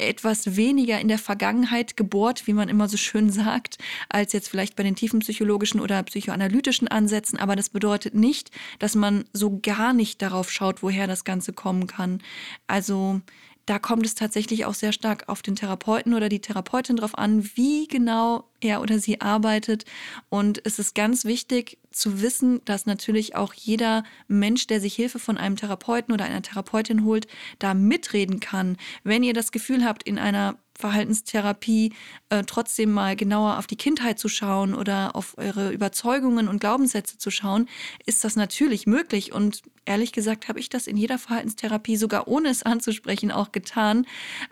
etwas 0.00 0.56
weniger 0.56 1.00
in 1.00 1.08
der 1.08 1.18
Vergangenheit 1.18 1.96
gebohrt, 1.96 2.46
wie 2.46 2.52
man 2.52 2.68
immer 2.68 2.88
so 2.88 2.96
schön 2.96 3.30
sagt, 3.30 3.78
als 4.08 4.32
jetzt 4.32 4.48
vielleicht 4.48 4.76
bei 4.76 4.82
den 4.82 4.96
tiefenpsychologischen 4.96 5.80
oder 5.80 6.02
psychoanalytischen 6.02 6.88
Ansätzen. 6.88 7.38
Aber 7.38 7.56
das 7.56 7.70
bedeutet 7.70 8.14
nicht, 8.14 8.50
dass 8.78 8.94
man 8.94 9.24
so 9.32 9.58
gar 9.62 9.92
nicht 9.92 10.22
darauf 10.22 10.50
schaut, 10.50 10.82
woher 10.82 11.06
das 11.06 11.24
Ganze 11.24 11.52
kommen 11.52 11.86
kann. 11.86 12.22
Also 12.66 13.20
da 13.66 13.78
kommt 13.78 14.04
es 14.04 14.14
tatsächlich 14.14 14.64
auch 14.64 14.74
sehr 14.74 14.92
stark 14.92 15.28
auf 15.28 15.42
den 15.42 15.56
Therapeuten 15.56 16.14
oder 16.14 16.28
die 16.28 16.40
Therapeutin 16.40 16.96
drauf 16.96 17.16
an, 17.16 17.48
wie 17.54 17.86
genau 17.86 18.44
er 18.60 18.80
oder 18.80 18.98
sie 18.98 19.20
arbeitet. 19.20 19.84
Und 20.28 20.60
es 20.64 20.78
ist 20.78 20.94
ganz 20.94 21.24
wichtig 21.24 21.78
zu 21.90 22.22
wissen, 22.22 22.60
dass 22.64 22.86
natürlich 22.86 23.36
auch 23.36 23.54
jeder 23.54 24.04
Mensch, 24.28 24.66
der 24.66 24.80
sich 24.80 24.94
Hilfe 24.94 25.18
von 25.18 25.38
einem 25.38 25.56
Therapeuten 25.56 26.12
oder 26.12 26.24
einer 26.24 26.42
Therapeutin 26.42 27.04
holt, 27.04 27.26
da 27.58 27.74
mitreden 27.74 28.40
kann. 28.40 28.76
Wenn 29.04 29.22
ihr 29.22 29.34
das 29.34 29.52
Gefühl 29.52 29.84
habt, 29.84 30.02
in 30.02 30.18
einer 30.18 30.56
Verhaltenstherapie 30.82 31.92
äh, 32.28 32.42
trotzdem 32.44 32.90
mal 32.90 33.14
genauer 33.14 33.58
auf 33.58 33.68
die 33.68 33.76
Kindheit 33.76 34.18
zu 34.18 34.28
schauen 34.28 34.74
oder 34.74 35.14
auf 35.14 35.38
eure 35.38 35.70
Überzeugungen 35.70 36.48
und 36.48 36.58
Glaubenssätze 36.58 37.18
zu 37.18 37.30
schauen, 37.30 37.68
ist 38.04 38.24
das 38.24 38.34
natürlich 38.34 38.88
möglich. 38.88 39.32
Und 39.32 39.62
ehrlich 39.84 40.10
gesagt 40.10 40.48
habe 40.48 40.58
ich 40.58 40.68
das 40.68 40.88
in 40.88 40.96
jeder 40.96 41.18
Verhaltenstherapie, 41.18 41.96
sogar 41.96 42.26
ohne 42.26 42.48
es 42.48 42.64
anzusprechen, 42.64 43.30
auch 43.30 43.52
getan. 43.52 44.06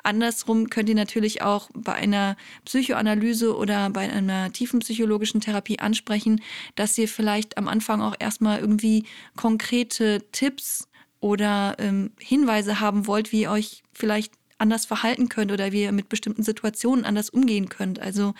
Andersrum 0.04 0.70
könnt 0.70 0.88
ihr 0.88 0.94
natürlich 0.94 1.42
auch 1.42 1.68
bei 1.74 1.94
einer 1.94 2.36
Psychoanalyse 2.64 3.56
oder 3.56 3.90
bei 3.90 4.08
einer 4.08 4.52
tiefen 4.52 4.78
psychologischen 4.80 5.40
Therapie 5.40 5.80
ansprechen, 5.80 6.40
dass 6.76 6.96
ihr 6.96 7.08
vielleicht 7.08 7.58
am 7.58 7.66
Anfang 7.66 8.00
auch 8.02 8.14
erstmal 8.20 8.60
irgendwie 8.60 9.04
konkrete 9.34 10.22
Tipps 10.30 10.86
oder 11.18 11.74
ähm, 11.78 12.12
Hinweise 12.18 12.78
haben 12.78 13.06
wollt, 13.06 13.32
wie 13.32 13.42
ihr 13.42 13.50
euch 13.50 13.82
vielleicht 13.92 14.39
anders 14.60 14.86
verhalten 14.86 15.28
könnt 15.28 15.52
oder 15.52 15.72
wie 15.72 15.82
ihr 15.82 15.92
mit 15.92 16.08
bestimmten 16.08 16.42
Situationen 16.42 17.04
anders 17.04 17.30
umgehen 17.30 17.68
könnt. 17.68 17.98
Also 17.98 18.34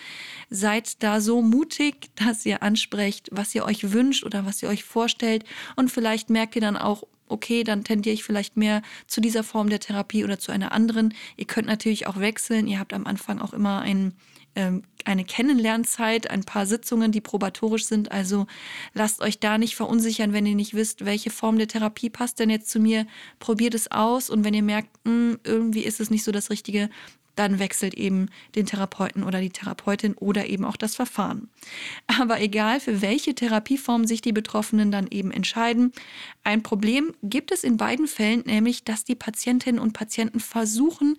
seid 0.49 1.01
da 1.03 1.21
so 1.21 1.41
mutig, 1.41 2.09
dass 2.15 2.45
ihr 2.45 2.63
ansprecht, 2.63 3.29
was 3.31 3.53
ihr 3.55 3.65
euch 3.65 3.91
wünscht 3.91 4.23
oder 4.23 4.45
was 4.45 4.61
ihr 4.61 4.69
euch 4.69 4.83
vorstellt. 4.83 5.43
Und 5.75 5.91
vielleicht 5.91 6.29
merkt 6.29 6.55
ihr 6.55 6.61
dann 6.61 6.77
auch, 6.77 7.03
okay, 7.27 7.63
dann 7.63 7.83
tendiere 7.83 8.13
ich 8.13 8.23
vielleicht 8.23 8.57
mehr 8.57 8.81
zu 9.07 9.21
dieser 9.21 9.43
Form 9.43 9.69
der 9.69 9.79
Therapie 9.79 10.23
oder 10.23 10.37
zu 10.37 10.51
einer 10.51 10.71
anderen. 10.71 11.13
Ihr 11.37 11.45
könnt 11.45 11.67
natürlich 11.67 12.07
auch 12.07 12.19
wechseln. 12.19 12.67
Ihr 12.67 12.79
habt 12.79 12.93
am 12.93 13.07
Anfang 13.07 13.39
auch 13.39 13.53
immer 13.53 13.81
ein 13.81 13.97
ähm, 13.97 14.13
eine 14.55 15.23
Kennenlernzeit, 15.23 16.29
ein 16.29 16.43
paar 16.43 16.65
Sitzungen, 16.65 17.11
die 17.11 17.21
probatorisch 17.21 17.85
sind. 17.85 18.11
Also 18.11 18.47
lasst 18.93 19.21
euch 19.21 19.39
da 19.39 19.57
nicht 19.57 19.75
verunsichern, 19.75 20.33
wenn 20.33 20.45
ihr 20.45 20.55
nicht 20.55 20.73
wisst, 20.73 21.05
welche 21.05 21.29
Form 21.29 21.57
der 21.57 21.67
Therapie 21.67 22.09
passt 22.09 22.39
denn 22.39 22.49
jetzt 22.49 22.69
zu 22.69 22.79
mir. 22.79 23.07
Probiert 23.39 23.73
es 23.73 23.91
aus 23.91 24.29
und 24.29 24.43
wenn 24.43 24.53
ihr 24.53 24.63
merkt, 24.63 24.89
mh, 25.05 25.11
hm, 25.11 25.39
irgendwie 25.43 25.83
ist 25.83 25.99
es 25.99 26.09
nicht 26.09 26.23
so 26.23 26.31
das 26.31 26.49
Richtige, 26.49 26.89
dann 27.41 27.57
wechselt 27.57 27.95
eben 27.95 28.27
den 28.55 28.67
Therapeuten 28.67 29.23
oder 29.23 29.41
die 29.41 29.49
Therapeutin 29.49 30.13
oder 30.13 30.47
eben 30.47 30.63
auch 30.63 30.77
das 30.77 30.95
Verfahren. 30.95 31.49
Aber 32.05 32.39
egal, 32.39 32.79
für 32.79 33.01
welche 33.01 33.33
Therapieform 33.33 34.05
sich 34.05 34.21
die 34.21 34.31
Betroffenen 34.31 34.91
dann 34.91 35.07
eben 35.09 35.31
entscheiden, 35.31 35.91
ein 36.43 36.61
Problem 36.61 37.13
gibt 37.23 37.51
es 37.51 37.63
in 37.63 37.77
beiden 37.77 38.07
Fällen, 38.07 38.43
nämlich 38.45 38.83
dass 38.83 39.03
die 39.03 39.15
Patientinnen 39.15 39.81
und 39.81 39.93
Patienten 39.93 40.39
versuchen 40.39 41.17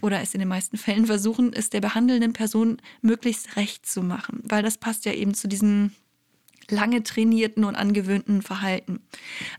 oder 0.00 0.20
es 0.20 0.34
in 0.34 0.40
den 0.40 0.48
meisten 0.48 0.76
Fällen 0.76 1.06
versuchen, 1.06 1.52
es 1.52 1.70
der 1.70 1.80
behandelnden 1.80 2.32
Person 2.32 2.78
möglichst 3.00 3.56
recht 3.56 3.86
zu 3.86 4.02
machen, 4.02 4.40
weil 4.42 4.64
das 4.64 4.78
passt 4.78 5.04
ja 5.04 5.12
eben 5.12 5.34
zu 5.34 5.46
diesen 5.46 5.94
lange 6.70 7.02
trainierten 7.02 7.64
und 7.64 7.74
angewöhnten 7.74 8.42
Verhalten. 8.42 9.00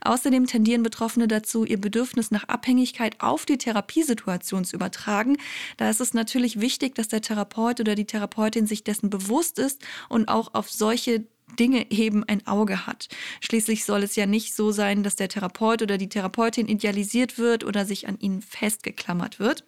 Außerdem 0.02 0.46
tendieren 0.46 0.82
Betroffene 0.82 1.28
dazu, 1.28 1.64
ihr 1.64 1.80
Bedürfnis 1.80 2.30
nach 2.30 2.44
Abhängigkeit 2.44 3.20
auf 3.20 3.46
die 3.46 3.58
Therapiesituation 3.58 4.64
zu 4.64 4.76
übertragen. 4.76 5.36
Da 5.76 5.90
ist 5.90 6.00
es 6.00 6.14
natürlich 6.14 6.60
wichtig, 6.60 6.94
dass 6.94 7.08
der 7.08 7.22
Therapeut 7.22 7.80
oder 7.80 7.94
die 7.94 8.06
Therapeutin 8.06 8.66
sich 8.66 8.84
dessen 8.84 9.10
bewusst 9.10 9.58
ist 9.58 9.82
und 10.08 10.28
auch 10.28 10.54
auf 10.54 10.70
solche 10.70 11.24
Dinge 11.58 11.90
eben 11.90 12.24
ein 12.24 12.46
Auge 12.46 12.86
hat. 12.86 13.08
Schließlich 13.40 13.84
soll 13.84 14.02
es 14.02 14.16
ja 14.16 14.26
nicht 14.26 14.54
so 14.54 14.72
sein, 14.72 15.02
dass 15.02 15.16
der 15.16 15.28
Therapeut 15.28 15.82
oder 15.82 15.98
die 15.98 16.08
Therapeutin 16.08 16.68
idealisiert 16.68 17.38
wird 17.38 17.64
oder 17.64 17.84
sich 17.84 18.08
an 18.08 18.18
ihnen 18.18 18.42
festgeklammert 18.42 19.38
wird. 19.38 19.64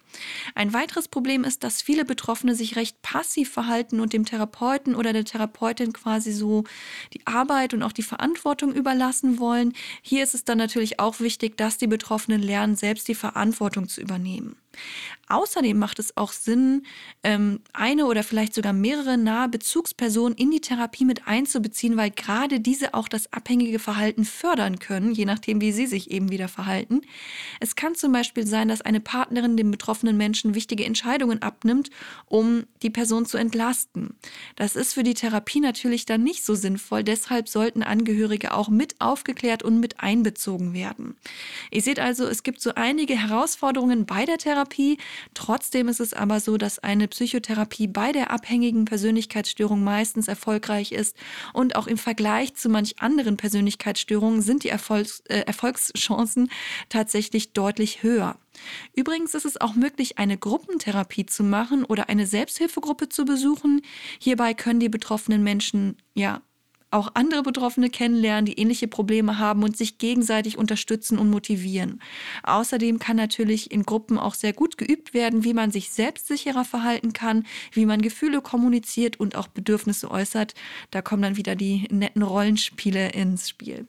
Ein 0.55 0.73
weiteres 0.73 1.07
Problem 1.07 1.43
ist, 1.43 1.63
dass 1.63 1.81
viele 1.81 2.03
Betroffene 2.03 2.55
sich 2.55 2.75
recht 2.75 3.01
passiv 3.01 3.51
verhalten 3.51 3.99
und 3.99 4.13
dem 4.13 4.25
Therapeuten 4.25 4.95
oder 4.95 5.13
der 5.13 5.25
Therapeutin 5.25 5.93
quasi 5.93 6.31
so 6.31 6.63
die 7.13 7.25
Arbeit 7.25 7.73
und 7.73 7.83
auch 7.83 7.93
die 7.93 8.03
Verantwortung 8.03 8.73
überlassen 8.73 9.39
wollen. 9.39 9.73
Hier 10.01 10.23
ist 10.23 10.33
es 10.33 10.43
dann 10.43 10.57
natürlich 10.57 10.99
auch 10.99 11.19
wichtig, 11.19 11.57
dass 11.57 11.77
die 11.77 11.87
Betroffenen 11.87 12.41
lernen, 12.41 12.75
selbst 12.75 13.07
die 13.07 13.15
Verantwortung 13.15 13.87
zu 13.87 14.01
übernehmen. 14.01 14.57
Außerdem 15.29 15.77
macht 15.77 15.99
es 15.99 16.15
auch 16.15 16.31
Sinn, 16.31 16.85
ähm, 17.23 17.59
eine 17.73 18.05
oder 18.05 18.23
vielleicht 18.23 18.53
sogar 18.53 18.71
mehrere 18.71 19.17
nahe 19.17 19.49
Bezugspersonen 19.49 20.37
in 20.37 20.51
die 20.51 20.61
Therapie 20.61 21.03
mit 21.03 21.27
einzubeziehen, 21.27 21.97
weil 21.97 22.11
gerade 22.11 22.61
diese 22.61 22.93
auch 22.93 23.09
das 23.09 23.33
abhängige 23.33 23.79
Verhalten 23.79 24.23
fördern 24.23 24.79
können, 24.79 25.11
je 25.11 25.25
nachdem, 25.25 25.59
wie 25.59 25.73
sie 25.73 25.85
sich 25.85 26.11
eben 26.11 26.31
wieder 26.31 26.47
verhalten. 26.47 27.01
Es 27.59 27.75
kann 27.75 27.95
zum 27.95 28.13
Beispiel 28.13 28.47
sein, 28.47 28.69
dass 28.69 28.81
eine 28.81 29.01
Partnerin 29.01 29.57
dem 29.57 29.69
betroffenen 29.69 30.15
Menschen 30.15 30.55
wichtige 30.55 30.85
Entscheidungen 30.85 31.41
abnimmt, 31.41 31.89
um 32.27 32.63
die 32.81 32.89
Person 32.89 33.25
zu 33.25 33.37
entlasten. 33.37 34.15
Das 34.55 34.77
ist 34.77 34.93
für 34.93 35.03
die 35.03 35.13
Therapie 35.13 35.59
natürlich 35.59 36.05
dann 36.05 36.23
nicht 36.23 36.45
so 36.45 36.55
sinnvoll, 36.55 37.03
deshalb 37.03 37.49
sollten 37.49 37.83
Angehörige 37.83 38.53
auch 38.53 38.69
mit 38.69 38.95
aufgeklärt 38.99 39.61
und 39.61 39.81
mit 39.81 39.99
einbezogen 39.99 40.73
werden. 40.73 41.17
Ihr 41.69 41.81
seht 41.81 41.99
also, 41.99 42.25
es 42.27 42.43
gibt 42.43 42.61
so 42.61 42.75
einige 42.75 43.15
Herausforderungen 43.15 44.05
bei 44.05 44.25
der 44.25 44.37
Therapie, 44.37 44.66
Trotzdem 45.33 45.87
ist 45.87 45.99
es 45.99 46.13
aber 46.13 46.39
so, 46.39 46.57
dass 46.57 46.79
eine 46.79 47.07
Psychotherapie 47.07 47.87
bei 47.87 48.11
der 48.11 48.31
abhängigen 48.31 48.85
Persönlichkeitsstörung 48.85 49.83
meistens 49.83 50.27
erfolgreich 50.27 50.91
ist 50.91 51.15
und 51.53 51.75
auch 51.75 51.87
im 51.87 51.97
Vergleich 51.97 52.55
zu 52.55 52.69
manch 52.69 52.99
anderen 52.99 53.37
Persönlichkeitsstörungen 53.37 54.41
sind 54.41 54.63
die 54.63 54.69
Erfolgs 54.69 55.21
äh, 55.27 55.39
Erfolgschancen 55.41 56.49
tatsächlich 56.89 57.53
deutlich 57.53 58.03
höher. 58.03 58.37
Übrigens 58.95 59.33
ist 59.33 59.45
es 59.45 59.59
auch 59.59 59.75
möglich, 59.75 60.17
eine 60.17 60.37
Gruppentherapie 60.37 61.25
zu 61.25 61.43
machen 61.43 61.83
oder 61.85 62.09
eine 62.09 62.25
Selbsthilfegruppe 62.25 63.09
zu 63.09 63.25
besuchen. 63.25 63.81
Hierbei 64.19 64.53
können 64.53 64.79
die 64.79 64.89
betroffenen 64.89 65.43
Menschen 65.43 65.97
ja 66.13 66.41
auch 66.97 67.11
andere 67.13 67.43
Betroffene 67.43 67.89
kennenlernen, 67.89 68.45
die 68.45 68.59
ähnliche 68.59 68.87
Probleme 68.87 69.39
haben 69.39 69.63
und 69.63 69.77
sich 69.77 69.97
gegenseitig 69.97 70.57
unterstützen 70.57 71.17
und 71.17 71.29
motivieren. 71.29 72.01
Außerdem 72.43 72.99
kann 72.99 73.17
natürlich 73.17 73.71
in 73.71 73.83
Gruppen 73.83 74.17
auch 74.17 74.33
sehr 74.33 74.53
gut 74.53 74.77
geübt 74.77 75.13
werden, 75.13 75.43
wie 75.43 75.53
man 75.53 75.71
sich 75.71 75.91
selbstsicherer 75.91 76.65
verhalten 76.65 77.13
kann, 77.13 77.45
wie 77.71 77.85
man 77.85 78.01
Gefühle 78.01 78.41
kommuniziert 78.41 79.19
und 79.19 79.35
auch 79.35 79.47
Bedürfnisse 79.47 80.11
äußert. 80.11 80.53
Da 80.91 81.01
kommen 81.01 81.21
dann 81.21 81.37
wieder 81.37 81.55
die 81.55 81.87
netten 81.91 82.23
Rollenspiele 82.23 83.09
ins 83.09 83.49
Spiel. 83.49 83.87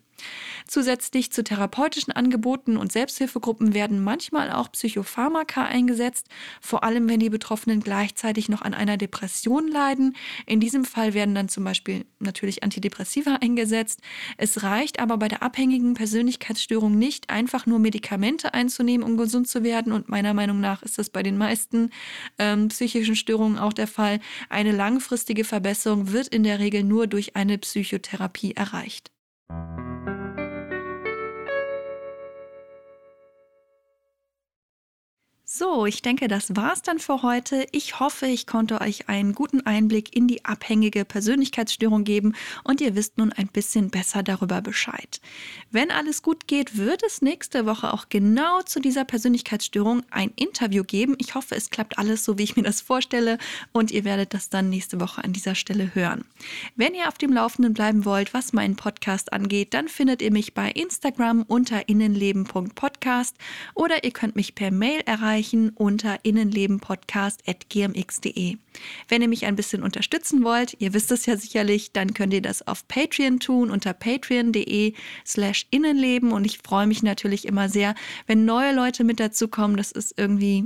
Zusätzlich 0.67 1.33
zu 1.33 1.45
therapeutischen 1.45 2.13
Angeboten 2.13 2.77
und 2.77 2.93
Selbsthilfegruppen 2.93 3.75
werden 3.75 4.03
manchmal 4.03 4.51
auch 4.51 4.71
Psychopharmaka 4.73 5.65
eingesetzt, 5.65 6.27
vor 6.61 6.85
allem 6.85 7.09
wenn 7.09 7.21
die 7.21 7.31
Betroffenen 7.31 7.81
gleichzeitig 7.81 8.49
noch 8.49 8.63
an 8.63 8.75
einer 8.75 8.97
Depression 8.97 9.69
leiden. 9.69 10.17
In 10.47 10.61
diesem 10.61 10.85
Fall 10.85 11.15
werden 11.15 11.35
dann 11.35 11.49
zum 11.49 11.65
Beispiel 11.65 12.05
natürlich 12.19 12.63
Antidepressiva 12.63 13.37
eingesetzt. 13.41 14.01
Es 14.37 14.63
reicht 14.63 15.01
aber 15.01 15.17
bei 15.17 15.29
der 15.29 15.43
abhängigen 15.43 15.95
Persönlichkeitsstörung 15.95 16.97
nicht, 16.99 17.31
einfach 17.31 17.67
nur 17.67 17.79
Medikamente 17.79 18.55
einzunehmen, 18.55 19.07
um 19.07 19.17
gesund 19.17 19.49
zu 19.49 19.63
werden. 19.63 19.93
Und 19.93 20.09
meiner 20.09 20.35
Meinung 20.35 20.61
nach 20.61 20.83
ist 20.83 20.99
das 20.99 21.11
bei 21.11 21.23
den 21.23 21.39
meisten 21.39 21.91
ähm, 22.39 22.69
psychischen 22.69 23.17
Störungen 23.17 23.59
auch 23.59 23.73
der 23.73 23.87
Fall. 23.87 24.21
Eine 24.49 24.73
langfristige 24.73 25.45
Verbesserung 25.45 26.13
wird 26.13 26.29
in 26.29 26.43
der 26.43 26.59
Regel 26.59 26.85
nur 26.85 27.07
durch 27.07 27.37
eine 27.37 27.59
Psychotherapie 27.59 28.53
erreicht. 28.53 29.11
So, 35.51 35.87
ich 35.87 36.03
denke, 36.03 36.29
das 36.29 36.57
war's 36.57 36.83
dann 36.83 36.99
für 36.99 37.23
heute. 37.23 37.67
Ich 37.73 38.01
hoffe, 38.01 38.27
ich 38.27 38.47
konnte 38.47 38.83
euch 38.83 39.09
einen 39.09 39.33
guten 39.33 39.63
Einblick 39.65 40.15
in 40.15 40.29
die 40.29 40.45
abhängige 40.45 41.07
Persönlichkeitsstörung 41.07 42.05
geben 42.05 42.35
und 42.65 42.83
ihr 42.83 42.95
wisst 42.95 43.17
nun 43.17 43.33
ein 43.33 43.47
bisschen 43.47 43.89
besser 43.89 44.23
darüber 44.23 44.61
Bescheid. 44.61 45.23
Wenn 45.71 45.91
alles 45.91 46.23
gut 46.23 46.49
geht, 46.49 46.77
wird 46.77 47.03
es 47.03 47.23
nächste 47.23 47.65
Woche 47.65 47.95
auch 47.95 48.11
genau 48.11 48.61
zu 48.61 48.79
dieser 48.79 49.07
Persönlichkeitsstörung 49.07 50.03
ein 50.11 50.33
Interview 50.37 50.85
geben. 50.85 51.17
Ich 51.17 51.35
hoffe, 51.35 51.55
es 51.55 51.71
klappt 51.71 51.99
alles 51.99 52.27
so, 52.27 52.37
wie 52.37 52.43
ich 52.43 52.57
mir 52.57 52.65
das 52.65 52.83
vorstelle 52.83 53.39
und 53.73 53.91
ihr 53.91 54.05
werdet 54.05 54.35
das 54.35 54.51
dann 54.51 54.69
nächste 54.69 55.01
Woche 55.01 55.25
an 55.25 55.33
dieser 55.33 55.55
Stelle 55.55 55.95
hören. 55.95 56.27
Wenn 56.77 56.95
ihr 56.95 57.09
auf 57.09 57.17
dem 57.17 57.33
Laufenden 57.33 57.73
bleiben 57.73 58.05
wollt, 58.05 58.35
was 58.35 58.53
meinen 58.53 58.77
Podcast 58.77 59.33
angeht, 59.33 59.73
dann 59.73 59.89
findet 59.89 60.21
ihr 60.21 60.31
mich 60.31 60.53
bei 60.53 60.71
Instagram 60.71 61.43
unter 61.49 61.89
innenleben.podcast 61.89 63.35
oder 63.75 64.05
ihr 64.05 64.11
könnt 64.11 64.37
mich 64.37 64.55
per 64.55 64.71
Mail 64.71 65.01
erreichen 65.07 65.38
erreichen 65.39 65.71
unter 65.71 66.19
innenlebenpodcast.gmx.de. 66.25 68.57
Wenn 69.09 69.23
ihr 69.23 69.29
mich 69.29 69.47
ein 69.47 69.55
bisschen 69.55 69.85
unterstützen 69.85 70.43
wollt, 70.43 70.75
ihr 70.81 70.95
wisst 70.95 71.13
es 71.13 71.27
ja 71.27 71.37
sicherlich, 71.37 71.93
dann 71.93 72.13
könnt 72.15 72.33
ihr 72.33 72.43
das 72.43 72.67
auf 72.67 72.89
Patreon 72.89 73.39
tun 73.39 73.71
unter 73.71 73.93
patreon.de 73.93 74.95
slash 75.25 75.69
innenleben 75.71 76.33
und 76.33 76.45
ich 76.45 76.59
freue 76.59 76.89
mich 76.89 77.05
natürlich 77.05 77.47
immer 77.47 77.69
sehr, 77.69 77.95
wenn 78.27 78.45
neue 78.45 78.75
Leute 78.75 79.05
mit 79.05 79.21
dazu 79.21 79.47
kommen. 79.47 79.77
Das 79.77 79.93
ist 79.93 80.15
irgendwie 80.17 80.65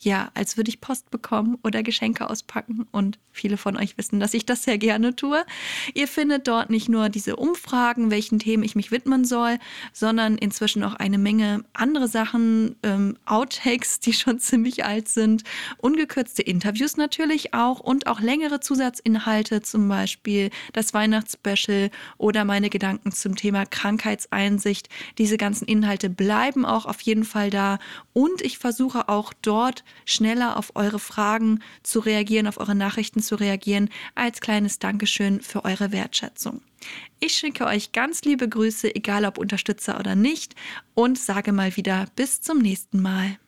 ja, 0.00 0.30
als 0.34 0.56
würde 0.56 0.70
ich 0.70 0.80
Post 0.80 1.10
bekommen 1.10 1.58
oder 1.64 1.82
Geschenke 1.82 2.30
auspacken. 2.30 2.86
Und 2.92 3.18
viele 3.38 3.56
von 3.56 3.76
euch 3.76 3.96
wissen, 3.96 4.20
dass 4.20 4.34
ich 4.34 4.44
das 4.44 4.64
sehr 4.64 4.78
gerne 4.78 5.14
tue. 5.16 5.44
Ihr 5.94 6.08
findet 6.08 6.48
dort 6.48 6.70
nicht 6.70 6.88
nur 6.88 7.08
diese 7.08 7.36
Umfragen, 7.36 8.10
welchen 8.10 8.38
Themen 8.38 8.62
ich 8.62 8.74
mich 8.74 8.90
widmen 8.90 9.24
soll, 9.24 9.58
sondern 9.92 10.36
inzwischen 10.36 10.82
auch 10.82 10.94
eine 10.94 11.18
Menge 11.18 11.64
andere 11.72 12.08
Sachen, 12.08 12.76
ähm, 12.82 13.16
Outtakes, 13.24 14.00
die 14.00 14.12
schon 14.12 14.38
ziemlich 14.40 14.84
alt 14.84 15.08
sind, 15.08 15.44
ungekürzte 15.78 16.42
Interviews 16.42 16.96
natürlich 16.96 17.54
auch 17.54 17.80
und 17.80 18.06
auch 18.06 18.20
längere 18.20 18.60
Zusatzinhalte, 18.60 19.62
zum 19.62 19.88
Beispiel 19.88 20.50
das 20.72 20.94
Weihnachtsspecial 20.94 21.90
oder 22.16 22.44
meine 22.44 22.70
Gedanken 22.70 23.12
zum 23.12 23.36
Thema 23.36 23.64
Krankheitseinsicht. 23.66 24.88
Diese 25.18 25.36
ganzen 25.36 25.66
Inhalte 25.66 26.10
bleiben 26.10 26.64
auch 26.64 26.86
auf 26.86 27.00
jeden 27.00 27.24
Fall 27.24 27.50
da 27.50 27.78
und 28.12 28.42
ich 28.42 28.58
versuche 28.58 29.08
auch 29.08 29.32
dort 29.42 29.84
schneller 30.04 30.56
auf 30.56 30.72
eure 30.74 30.98
Fragen 30.98 31.60
zu 31.82 32.00
reagieren, 32.00 32.46
auf 32.46 32.58
eure 32.58 32.74
Nachrichten 32.74 33.22
zu 33.28 33.36
reagieren, 33.36 33.90
als 34.14 34.40
kleines 34.40 34.78
Dankeschön 34.78 35.40
für 35.40 35.64
eure 35.64 35.92
Wertschätzung. 35.92 36.62
Ich 37.20 37.34
schicke 37.34 37.66
euch 37.66 37.92
ganz 37.92 38.22
liebe 38.22 38.48
Grüße, 38.48 38.94
egal 38.94 39.24
ob 39.24 39.38
Unterstützer 39.38 39.98
oder 40.00 40.14
nicht, 40.14 40.54
und 40.94 41.18
sage 41.18 41.52
mal 41.52 41.76
wieder 41.76 42.06
bis 42.16 42.40
zum 42.40 42.58
nächsten 42.58 43.00
Mal. 43.00 43.38